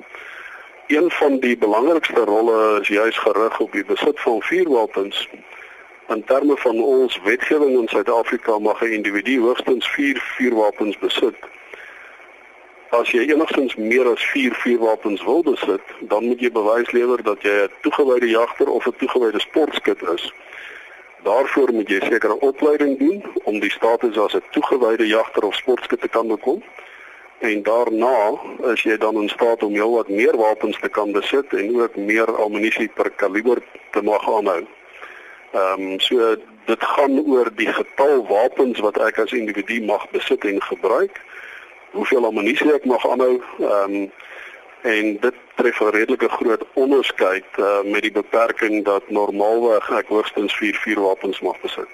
Een 0.87 1.11
van 1.11 1.39
die 1.39 1.59
belangrikste 1.59 2.25
rolle 2.25 2.81
is 2.81 2.89
juis 2.89 3.19
gerig 3.19 3.61
op 3.61 3.73
die 3.73 3.85
besit 3.85 4.21
van 4.21 4.43
vuurwapens. 4.43 5.29
In 6.09 6.25
terme 6.25 6.57
van 6.57 6.83
ons 6.83 7.21
wetgewing 7.25 7.79
in 7.79 7.89
Suid-Afrika 7.89 8.59
mag 8.59 8.83
'n 8.83 8.93
individu 8.99 9.41
hoogstens 9.41 9.89
4 9.89 10.21
vuurwapens 10.37 10.99
besit. 10.99 11.37
As 12.89 13.11
jy 13.13 13.27
enigstens 13.29 13.75
meer 13.77 14.09
as 14.09 14.23
4 14.33 14.55
vuurwapens 14.55 15.21
wil 15.25 15.43
besit, 15.45 15.91
dan 16.09 16.25
moet 16.25 16.41
jy 16.41 16.49
bewys 16.53 16.89
lewer 16.97 17.21
dat 17.23 17.43
jy 17.45 17.53
'n 17.65 17.73
toegewyde 17.85 18.29
jagter 18.29 18.69
of 18.69 18.87
'n 18.87 18.97
toegewyde 18.97 19.41
sportskut 19.41 20.03
is. 20.15 20.33
Daarvoor 21.23 21.73
moet 21.73 21.89
jy 21.89 22.01
sekere 22.01 22.41
opleiding 22.41 22.99
doen 22.99 23.25
om 23.45 23.61
die 23.61 23.71
status 23.71 24.17
as 24.19 24.35
'n 24.35 24.43
toegewyde 24.51 25.07
jagter 25.07 25.43
of 25.45 25.55
sportskut 25.55 26.01
te 26.01 26.09
kan 26.09 26.29
bekom. 26.29 26.63
En 27.39 27.63
daarna 27.63 28.41
is 28.73 28.83
jy 28.83 28.97
dan 28.97 29.21
in 29.23 29.29
staat 29.29 29.63
om 29.63 29.73
jou 29.73 29.91
wat 29.91 30.09
meer 30.09 30.37
wapens 30.37 30.79
te 30.81 30.89
kan 30.89 31.13
besit 31.13 31.53
en 31.53 31.81
ook 31.81 31.97
meer 31.97 32.37
ammunisie 32.37 32.89
per 32.89 33.11
kaliber 33.11 33.63
te 33.91 34.03
mag 34.03 34.29
aanhou. 34.29 34.67
Ehm 35.53 35.81
um, 35.81 36.01
so 36.01 36.37
dit 36.65 36.85
gaan 36.85 37.21
oor 37.27 37.51
die 37.55 37.73
getal 37.73 38.27
wapens 38.27 38.79
wat 38.79 38.99
ek 38.99 39.19
as 39.19 39.33
individu 39.33 39.85
mag 39.85 40.11
besit 40.11 40.45
en 40.45 40.63
gebruik 40.63 41.21
hoeveel 41.99 42.27
ammunisie 42.31 42.73
ek 42.75 42.89
mag 42.95 43.05
aanhou. 43.11 43.37
Ehm 43.59 43.95
um, 44.01 44.11
en 44.87 45.17
dit 45.21 45.35
tref 45.59 45.81
'n 45.81 45.91
redelike 45.91 46.29
groot 46.29 46.65
onderskeid 46.75 47.45
uh, 47.59 47.83
met 47.85 48.03
die 48.03 48.13
beperking 48.13 48.85
dat 48.85 49.03
normaalweg 49.11 49.91
ek 49.91 50.07
hoogstens 50.07 50.55
4 50.57 50.75
vuurwapens 50.85 51.41
mag 51.41 51.61
besit. 51.61 51.91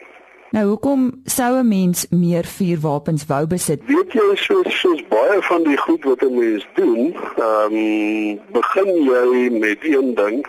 Nou 0.50 0.66
hoekom 0.66 1.22
sou 1.24 1.58
'n 1.58 1.68
mens 1.68 2.06
meer 2.10 2.44
vuurwapens 2.44 3.26
wou 3.26 3.46
besit? 3.46 3.80
Weet 3.86 4.12
jy 4.12 4.34
soos 4.34 4.80
soos 4.80 5.02
baie 5.08 5.42
van 5.42 5.62
die 5.62 5.76
goed 5.76 6.04
wat 6.04 6.22
'n 6.22 6.38
mens 6.38 6.66
doen, 6.74 7.16
ehm 7.36 7.74
um, 7.74 8.40
begin 8.52 8.90
jy 9.12 9.50
met 9.50 9.78
een 9.82 10.14
ding 10.14 10.46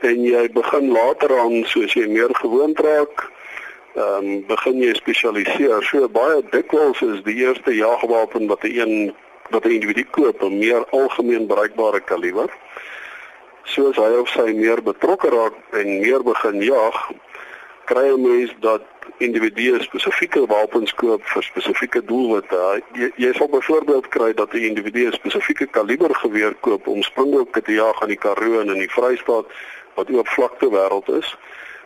en 0.00 0.22
jy 0.22 0.50
begin 0.52 0.90
later 0.90 1.38
aan 1.38 1.64
soos 1.64 1.92
jy 1.92 2.06
meer 2.08 2.32
gewoond 2.32 2.78
raak, 2.78 3.30
ehm 3.94 4.24
um, 4.24 4.46
begin 4.46 4.78
jy 4.80 4.94
spesialiseer. 4.94 5.82
So 5.84 6.08
baie 6.08 6.42
dikwels 6.50 7.00
is 7.02 7.22
die 7.22 7.34
eerste 7.44 7.74
jagwapen 7.74 8.46
wat 8.48 8.64
'n 8.64 8.78
een 8.78 9.14
wat 9.50 9.64
'n 9.64 9.76
individu 9.78 10.04
koop 10.10 10.42
'n 10.42 10.58
meer 10.58 10.84
algemeen 10.90 11.46
bruikbare 11.46 12.00
kaliber. 12.00 12.50
Soos 13.62 13.96
hy 13.96 14.12
of 14.20 14.28
sy 14.28 14.52
meer 14.52 14.82
betrokke 14.82 15.28
raak 15.28 15.54
en 15.70 16.00
meer 16.00 16.22
begin 16.22 16.62
jag, 16.62 16.96
kry 17.84 18.06
'n 18.08 18.22
mens 18.22 18.54
dat 18.60 18.82
individue 19.18 19.82
spesifieke 19.82 20.46
wapens 20.46 20.94
koop 20.94 21.22
vir 21.24 21.42
spesifieke 21.42 22.04
doelwitte. 22.04 22.82
Jy, 22.92 23.10
jy 23.16 23.32
sal 23.32 23.48
byvoorbeeld 23.48 24.08
kry 24.08 24.32
dat 24.34 24.52
'n 24.52 24.64
individu 24.70 25.06
'n 25.06 25.12
spesifieke 25.12 25.66
kaliber 25.66 26.14
geweer 26.14 26.54
koop 26.60 26.86
om 26.86 27.02
springbokke 27.02 27.62
te 27.62 27.72
jag 27.72 28.02
in 28.02 28.08
die 28.08 28.22
Karoo 28.24 28.60
en 28.60 28.68
in 28.68 28.78
die 28.78 28.90
Vrystaat 28.90 29.46
wat 29.94 30.10
oop 30.10 30.28
vlakte 30.28 30.68
wêreld 30.70 31.08
is, 31.18 31.36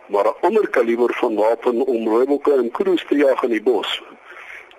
maar 0.07 0.25
'n 0.25 0.39
ander 0.41 0.69
kaliber 0.69 1.13
van 1.13 1.35
wapen 1.35 1.85
om 1.85 2.07
rooibokke 2.07 2.53
en 2.53 2.71
kudu's 2.71 3.05
te 3.07 3.15
jag 3.15 3.43
in 3.43 3.49
die 3.49 3.61
bos. 3.61 4.01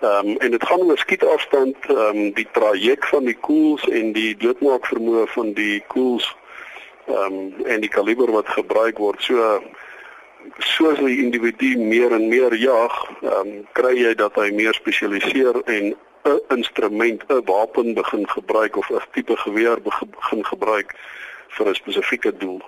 Ehm 0.01 0.27
um, 0.27 0.37
en 0.37 0.51
dit 0.51 0.65
gaan 0.65 0.81
oor 0.81 0.97
skietafstand, 0.97 1.75
ehm 1.87 1.99
um, 1.99 2.33
die 2.33 2.47
traject 2.51 3.07
van 3.07 3.23
die 3.23 3.37
koels 3.39 3.87
en 3.87 4.11
die 4.11 4.37
doodmaak 4.37 4.85
vermoë 4.85 5.27
van 5.27 5.53
die 5.53 5.83
koels 5.87 6.35
ehm 7.07 7.33
um, 7.33 7.65
en 7.65 7.79
die 7.79 7.89
kaliber 7.89 8.31
wat 8.31 8.47
gebruik 8.47 8.97
word. 8.97 9.21
So 9.23 9.61
soos 10.57 10.99
die 10.99 11.19
individu 11.23 11.77
meer 11.77 12.11
en 12.11 12.27
meer 12.27 12.55
jag, 12.55 13.09
ehm 13.21 13.47
um, 13.47 13.67
kry 13.71 13.95
jy 13.97 14.15
dat 14.15 14.35
hy 14.35 14.51
meer 14.51 14.73
spesialiseer 14.73 15.61
en 15.65 15.95
'n 16.23 16.41
instrument, 16.55 17.23
'n 17.27 17.43
wapen 17.45 17.93
begin 17.93 18.29
gebruik 18.29 18.77
of 18.77 18.89
'n 18.89 19.01
tipe 19.11 19.37
geweer 19.37 19.81
begin 19.81 20.45
gebruik 20.45 20.95
vir 21.47 21.67
'n 21.67 21.75
spesifieke 21.75 22.37
doel. 22.37 22.61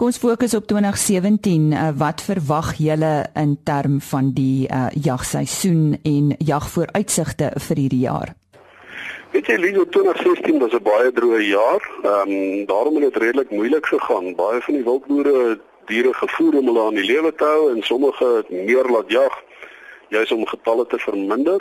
Kom 0.00 0.08
ons 0.08 0.16
fokus 0.16 0.54
op 0.56 0.64
2017. 0.64 1.72
Uh, 1.72 1.88
wat 2.00 2.22
verwag 2.24 2.70
julle 2.80 3.26
in 3.36 3.58
term 3.68 3.98
van 4.00 4.30
die 4.32 4.64
uh, 4.64 4.86
jagseisoen 4.96 5.98
en 6.08 6.30
jagvooruitsigte 6.38 7.50
vir 7.66 7.80
hierdie 7.82 8.06
jaar? 8.06 8.32
Weet 9.34 9.50
jy, 9.52 9.58
Lino 9.60 9.84
2016 9.84 10.56
was 10.62 10.72
'n 10.72 10.80
baie 10.88 11.12
droë 11.12 11.42
jaar. 11.44 11.84
Ehm 12.00 12.32
um, 12.32 12.64
daarom 12.72 12.96
het 12.96 13.12
dit 13.12 13.22
redelik 13.22 13.50
moeilik 13.50 13.86
gegaan. 13.86 14.32
Baie 14.40 14.60
van 14.60 14.74
die 14.74 14.84
wildboere 14.88 15.60
diere 15.92 16.14
gevoer 16.14 16.56
om 16.58 16.66
hulle 16.72 16.86
aan 16.86 17.00
die 17.00 17.10
lewe 17.12 17.34
te 17.34 17.44
hou 17.44 17.68
en 17.74 17.82
sommige 17.82 18.24
het 18.36 18.48
meer 18.48 18.88
laat 18.88 19.10
jag 19.12 19.42
juis 20.08 20.32
om 20.32 20.46
getalle 20.46 20.86
te 20.86 20.98
verminder. 20.98 21.60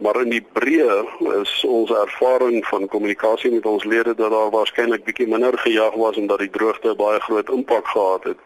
Maar 0.00 0.22
in 0.22 0.30
die 0.32 0.44
breë 0.56 1.02
is 1.42 1.50
ons 1.68 1.90
ervaring 1.92 2.62
van 2.66 2.88
kommunikasie 2.88 3.50
met 3.52 3.66
ons 3.68 3.84
lede 3.84 4.14
dat 4.16 4.32
daar 4.32 4.52
waarskynlik 4.54 5.04
bietjie 5.04 5.28
minder 5.28 5.58
gejag 5.58 5.94
was 6.00 6.16
omdat 6.16 6.40
die 6.40 6.50
droogte 6.50 6.94
baie 6.96 7.20
groot 7.20 7.50
impak 7.52 7.88
gehad 7.88 8.24
het. 8.32 8.38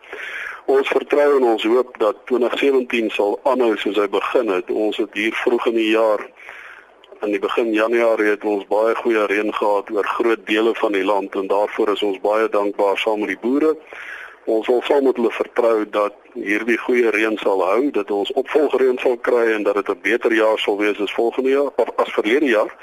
Ons 0.66 0.88
vertrou 0.88 1.36
en 1.36 1.46
ons 1.52 1.64
hoop 1.64 1.98
dat 1.98 2.16
2017 2.26 3.10
sal 3.14 3.38
aanhou 3.42 3.76
soos 3.78 4.00
hy 4.00 4.08
begin 4.10 4.50
het. 4.50 4.70
Ons 4.70 4.98
het 4.98 5.14
hier 5.14 5.36
vroeg 5.44 5.66
in 5.70 5.78
die 5.78 5.92
jaar 5.92 6.26
in 7.22 7.30
die 7.30 7.40
begin 7.40 7.70
Januarie 7.72 8.32
het 8.34 8.42
ons 8.44 8.66
baie 8.68 8.94
goeie 8.98 9.22
reën 9.30 9.54
gehad 9.54 9.90
oor 9.94 10.08
groot 10.16 10.42
dele 10.46 10.74
van 10.74 10.92
die 10.92 11.04
land 11.04 11.36
en 11.38 11.46
daarvoor 11.48 11.94
is 11.94 12.02
ons 12.02 12.18
baie 12.20 12.48
dankbaar 12.48 12.98
saam 12.98 13.22
met 13.22 13.30
die 13.32 13.40
boere. 13.40 13.76
Ons 14.44 14.66
wil 14.66 14.82
saam 14.84 15.04
met 15.04 15.16
hulle 15.16 15.30
vertrou 15.32 15.88
dat 15.88 16.12
hierdie 16.34 16.76
goeie 16.78 17.10
reën 17.10 17.36
sal 17.40 17.62
hou, 17.64 17.90
dat 17.90 18.10
ons 18.10 18.32
opvolgreën 18.32 18.98
sal 19.00 19.16
kry 19.16 19.46
en 19.54 19.62
dat 19.64 19.74
dit 19.74 19.88
'n 19.88 20.00
beter 20.02 20.32
jaar 20.32 20.58
sal 20.58 20.76
wees 20.78 21.00
as 21.00 21.14
volgende 21.14 21.50
jaar 21.50 21.70
of 21.76 21.88
as 21.96 22.12
verlede 22.12 22.46
jaar. 22.46 22.76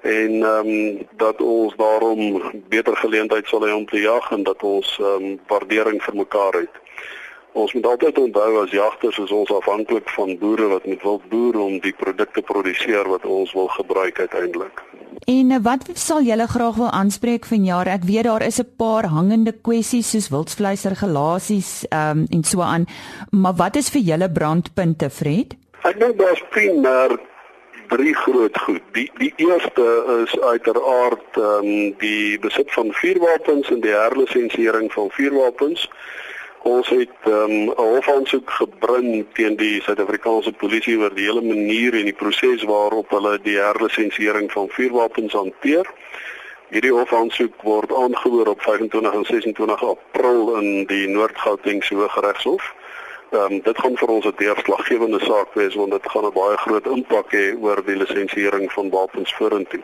En 0.00 0.42
ehm 0.42 0.68
um, 0.68 1.06
dat 1.16 1.40
ons 1.40 1.76
daarom 1.76 2.42
beter 2.68 2.96
geleentheid 2.96 3.46
sal 3.46 3.66
hê 3.66 3.72
om 3.72 3.86
te 3.86 4.00
jag 4.00 4.30
en 4.30 4.42
dat 4.42 4.62
ons 4.62 4.98
ehm 4.98 5.24
um, 5.24 5.40
waardering 5.46 6.02
vir 6.02 6.16
mekaar 6.16 6.52
het. 6.52 6.81
Ons 7.52 7.72
moet 7.72 7.86
altyd 7.86 8.18
onthou 8.18 8.62
as 8.62 8.70
jagters 8.72 9.18
is 9.18 9.30
ons 9.30 9.50
afhanklik 9.52 10.08
van 10.16 10.38
boere 10.40 10.70
wat 10.70 10.86
met 10.88 11.02
wild 11.04 11.24
boer 11.28 11.58
om 11.60 11.78
die 11.84 11.92
produkte 11.92 12.40
produseer 12.42 13.08
wat 13.08 13.26
ons 13.28 13.52
wil 13.52 13.68
gebruik 13.68 14.20
uiteindelik. 14.20 14.80
En 15.28 15.50
eh, 15.50 15.58
wat 15.62 15.84
sal 15.94 16.22
julle 16.24 16.46
graag 16.48 16.78
wil 16.80 16.90
aanspreek 16.90 17.44
vanjaar? 17.46 17.90
Ek 17.92 18.06
weet 18.08 18.24
daar 18.24 18.42
is 18.42 18.58
'n 18.60 18.72
paar 18.76 19.04
hangende 19.04 19.52
kwessies 19.52 20.10
soos 20.10 20.28
wildvleis 20.28 20.84
regulasies 20.84 21.84
ehm 21.88 22.18
um, 22.18 22.26
en 22.30 22.44
so 22.44 22.60
aan. 22.60 22.86
Maar 23.30 23.54
wat 23.54 23.76
is 23.76 23.90
vir 23.90 24.00
julle 24.00 24.30
brandpunte, 24.30 25.10
Fred? 25.10 25.54
Ek 25.82 26.00
dink 26.00 26.18
daar's 26.18 26.42
primêr 26.50 27.20
drie 27.88 28.14
groot 28.14 28.58
goed. 28.58 28.82
Die 28.92 29.10
die 29.18 29.32
eerste 29.36 29.84
is 30.24 30.40
uiteraard 30.40 31.36
ehm 31.36 31.68
um, 31.68 31.94
die 31.98 32.38
besit 32.38 32.72
van 32.72 32.92
vuurwapens 32.92 33.70
en 33.70 33.80
die 33.80 33.94
herlisensiering 33.94 34.92
van 34.92 35.10
vuurwapens. 35.10 35.90
Ons 36.62 36.88
het 36.88 37.10
ehm, 37.22 37.50
'n 37.50 37.68
um, 37.68 37.72
hofaansoek 37.76 38.50
gebring 38.50 39.26
teen 39.32 39.56
die 39.56 39.82
Suid-Afrikaanse 39.82 40.52
polisie 40.52 40.98
oor 40.98 41.14
die 41.14 41.24
hele 41.24 41.42
manier 41.42 41.94
en 41.94 42.04
die 42.04 42.20
proses 42.22 42.62
waarop 42.62 43.10
hulle 43.10 43.38
die 43.42 43.58
herlisensiering 43.58 44.52
van 44.52 44.68
vuurwapens 44.68 45.32
hanteer. 45.32 45.90
Hierdie 46.68 46.92
hofaansoek 46.92 47.62
word 47.62 47.92
aangehoor 47.92 48.46
op 48.46 48.62
25 48.62 49.14
en 49.14 49.24
26 49.24 49.84
April 49.84 50.56
in 50.60 50.86
die 50.86 51.08
Noord-Gautengse 51.08 51.94
Hooggeregshof. 51.94 52.74
Ehm 53.32 53.52
um, 53.52 53.60
dit 53.62 53.78
gaan 53.78 53.96
vir 53.96 54.08
ons 54.08 54.26
'n 54.26 54.34
deurslaggewende 54.36 55.20
saak 55.24 55.54
wees 55.54 55.74
want 55.74 55.90
dit 55.90 56.10
gaan 56.10 56.24
'n 56.24 56.32
baie 56.32 56.56
groot 56.56 56.86
impak 56.86 57.32
hê 57.32 57.46
oor 57.60 57.84
die 57.84 57.96
lisensiering 57.96 58.72
van 58.72 58.90
wapens 58.90 59.34
vorentoe. 59.34 59.82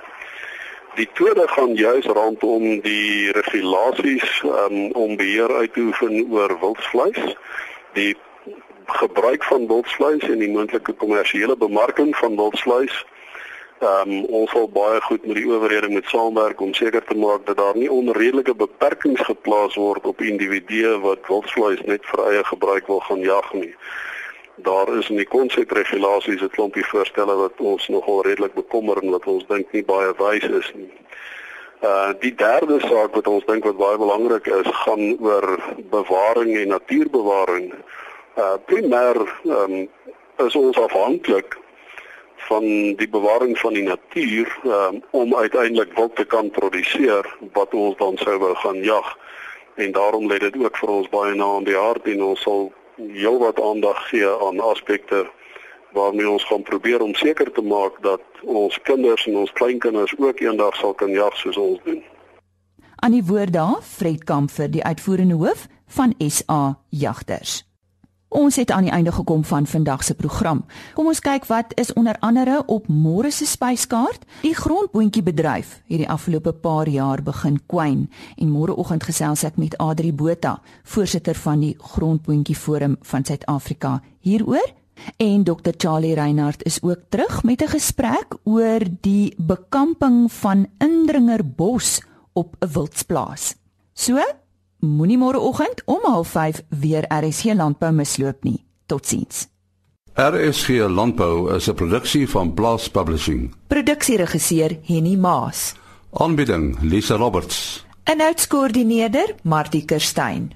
Die 0.99 1.09
tweede 1.13 1.49
gaan 1.49 1.75
juis 1.75 2.05
rondom 2.05 2.81
die 2.81 3.31
regulasies 3.31 4.43
um, 4.43 4.91
om 4.91 5.17
beheer 5.17 5.53
uit 5.57 5.73
te 5.73 5.81
oefen 5.81 6.27
oor 6.31 6.57
wildvleis. 6.59 7.37
Die 7.95 8.17
gebruik 8.87 9.45
van 9.45 9.69
wildvleis 9.71 10.27
en 10.27 10.43
die 10.43 10.51
moontlike 10.51 10.93
kommersiële 10.93 11.57
bemarking 11.57 12.11
van 12.17 12.35
wildvleis. 12.41 13.05
Ehm 13.79 14.11
um, 14.11 14.25
ons 14.41 14.51
sal 14.51 14.67
baie 14.75 14.99
goed 15.07 15.27
met 15.27 15.39
die 15.39 15.47
owerhede 15.47 15.89
moet 15.95 16.11
saamwerk 16.11 16.61
om 16.67 16.75
seker 16.75 17.05
te 17.07 17.15
maak 17.15 17.47
dat 17.47 17.63
daar 17.63 17.79
nie 17.79 17.91
onredelike 18.01 18.55
beperkings 18.55 19.23
geplaas 19.31 19.79
word 19.79 20.07
op 20.07 20.21
individue 20.33 20.99
wat 21.07 21.31
wildvleis 21.31 21.87
net 21.87 22.11
vir 22.11 22.27
eie 22.27 22.45
gebruik 22.51 22.91
wil 22.91 23.05
gaan 23.07 23.23
jag 23.23 23.53
nie 23.53 23.75
daar 24.63 24.99
is 24.99 25.09
in 25.09 25.17
die 25.17 25.29
konsepregulasies 25.29 26.43
'n 26.43 26.51
klompie 26.51 26.87
voorstelle 26.87 27.35
wat 27.35 27.53
ons 27.57 27.89
nogal 27.89 28.23
redelik 28.23 28.55
bekommer 28.55 29.03
en 29.03 29.11
wat 29.11 29.27
ons 29.27 29.47
dink 29.47 29.73
nie 29.73 29.85
baie 29.85 30.13
wys 30.17 30.45
is 30.45 30.73
nie. 30.75 30.93
Uh 31.83 32.13
die 32.21 32.35
derde 32.35 32.81
saak 32.81 33.15
wat 33.15 33.27
ons 33.27 33.45
dink 33.45 33.65
wat 33.65 33.77
baie 33.77 33.99
belangrik 33.99 34.47
is, 34.47 34.67
gaan 34.71 35.19
oor 35.21 35.59
bewaring 35.91 36.57
en 36.57 36.69
natuurbewaring. 36.69 37.73
Uh 38.37 38.57
primêr 38.67 39.17
um, 39.45 39.89
is 40.37 40.55
ons 40.57 40.79
afhanklik 40.79 41.59
van 42.49 42.65
die 42.97 43.09
bewaring 43.09 43.59
van 43.59 43.73
die 43.73 43.83
natuur 43.83 44.59
um, 44.65 45.03
om 45.11 45.35
uiteindelik 45.35 45.93
wild 45.95 46.17
te 46.17 46.25
kan 46.25 46.51
produseer 46.51 47.37
wat 47.53 47.75
ons 47.75 47.97
dan 47.97 48.17
sou 48.17 48.39
wou 48.39 48.55
gaan 48.55 48.83
jag. 48.83 49.19
En 49.75 49.93
daarom 49.93 50.27
lê 50.31 50.39
dit 50.39 50.57
ook 50.57 50.77
vir 50.77 50.89
ons 50.89 51.09
baie 51.09 51.35
na 51.35 51.45
aan 51.45 51.65
die 51.65 51.77
hart 51.77 52.07
en 52.07 52.23
ons 52.23 52.43
sal 52.43 52.73
heelwat 52.99 53.61
aandag 53.61 54.09
gee 54.09 54.29
aan 54.29 54.61
aspekte 54.61 55.31
waarmee 55.93 56.31
ons 56.31 56.45
gaan 56.45 56.63
probeer 56.63 57.01
om 57.01 57.15
seker 57.15 57.53
te 57.53 57.63
maak 57.63 58.03
dat 58.03 58.23
ons 58.43 58.81
kinders 58.83 59.27
en 59.27 59.37
ons 59.37 59.53
kleinkinders 59.53 60.15
ook 60.19 60.41
eendag 60.41 60.77
sal 60.77 60.95
kan 60.95 61.11
jag 61.11 61.37
soos 61.37 61.57
ons 61.57 61.81
doen. 61.85 62.03
Aan 62.97 63.15
die 63.15 63.25
woord 63.25 63.53
daar, 63.53 63.79
Fred 63.83 64.25
Kamfer, 64.25 64.71
die 64.71 64.85
uitvoerende 64.85 65.35
hoof 65.35 65.67
van 65.87 66.15
SA 66.19 66.79
Jagters. 66.89 67.68
Ons 68.29 68.57
het 68.61 68.71
aan 68.71 68.85
die 68.85 68.93
einde 68.93 69.13
gekom 69.13 69.45
van 69.45 69.67
vandag 69.67 70.05
se 70.05 70.15
program. 70.15 70.65
Kom 70.95 71.07
ons 71.09 71.21
kyk 71.25 71.47
wat 71.49 71.73
is 71.81 71.93
onder 71.97 72.17
andere 72.21 72.61
op 72.67 72.89
môre 72.93 73.31
se 73.33 73.47
spyskaart. 73.49 74.27
Die 74.43 74.55
grondboontjie 74.55 75.23
bedryf 75.25 75.79
het 75.89 76.03
die 76.03 76.09
afgelope 76.09 76.53
paar 76.53 76.89
jaar 76.93 77.23
begin 77.25 77.57
kwyn 77.67 78.11
en 78.37 78.51
môreoggend 78.53 79.07
gesels 79.09 79.47
ek 79.49 79.57
met 79.57 79.79
Adri 79.81 80.13
Botha, 80.13 80.59
voorsitter 80.85 81.41
van 81.41 81.65
die 81.65 81.75
Grondboontjie 81.79 82.57
Forum 82.57 82.99
van 83.01 83.25
Suid-Afrika 83.25 84.03
hieroor. 84.21 84.75
En 85.17 85.45
Dr 85.45 85.73
Charlie 85.77 86.15
Reinhardt 86.15 86.67
is 86.69 86.83
ook 86.83 87.09
terug 87.09 87.43
met 87.45 87.63
'n 87.63 87.69
gesprek 87.69 88.37
oor 88.45 88.81
die 89.01 89.35
bekamping 89.39 90.33
van 90.33 90.67
indringerbos 90.79 92.03
op 92.33 92.57
'n 92.61 92.73
wildsplaas. 92.73 93.55
So, 93.95 94.21
moenie 94.79 95.19
môreoggend 95.19 95.83
om 95.85 96.25
05:30 96.25 96.65
weer 96.69 97.05
RSC 97.09 97.55
Landbou 97.55 97.93
misloop 97.93 98.45
nie. 98.45 98.65
Totsiens. 98.87 99.49
RSC 100.15 100.69
Landbou 100.89 101.55
is 101.57 101.69
'n 101.69 101.75
produksie 101.75 102.29
van 102.29 102.55
Blast 102.55 102.93
Publishing. 102.93 103.55
Produksieregisseur 103.67 104.79
Henny 104.83 105.17
Maas. 105.17 105.75
Aanbieding 106.13 106.79
Lisa 106.81 107.17
Roberts. 107.17 107.87
En 108.05 108.21
uitskoördineerder 108.21 109.35
Martie 109.43 109.85
Kerstyn. 109.85 110.53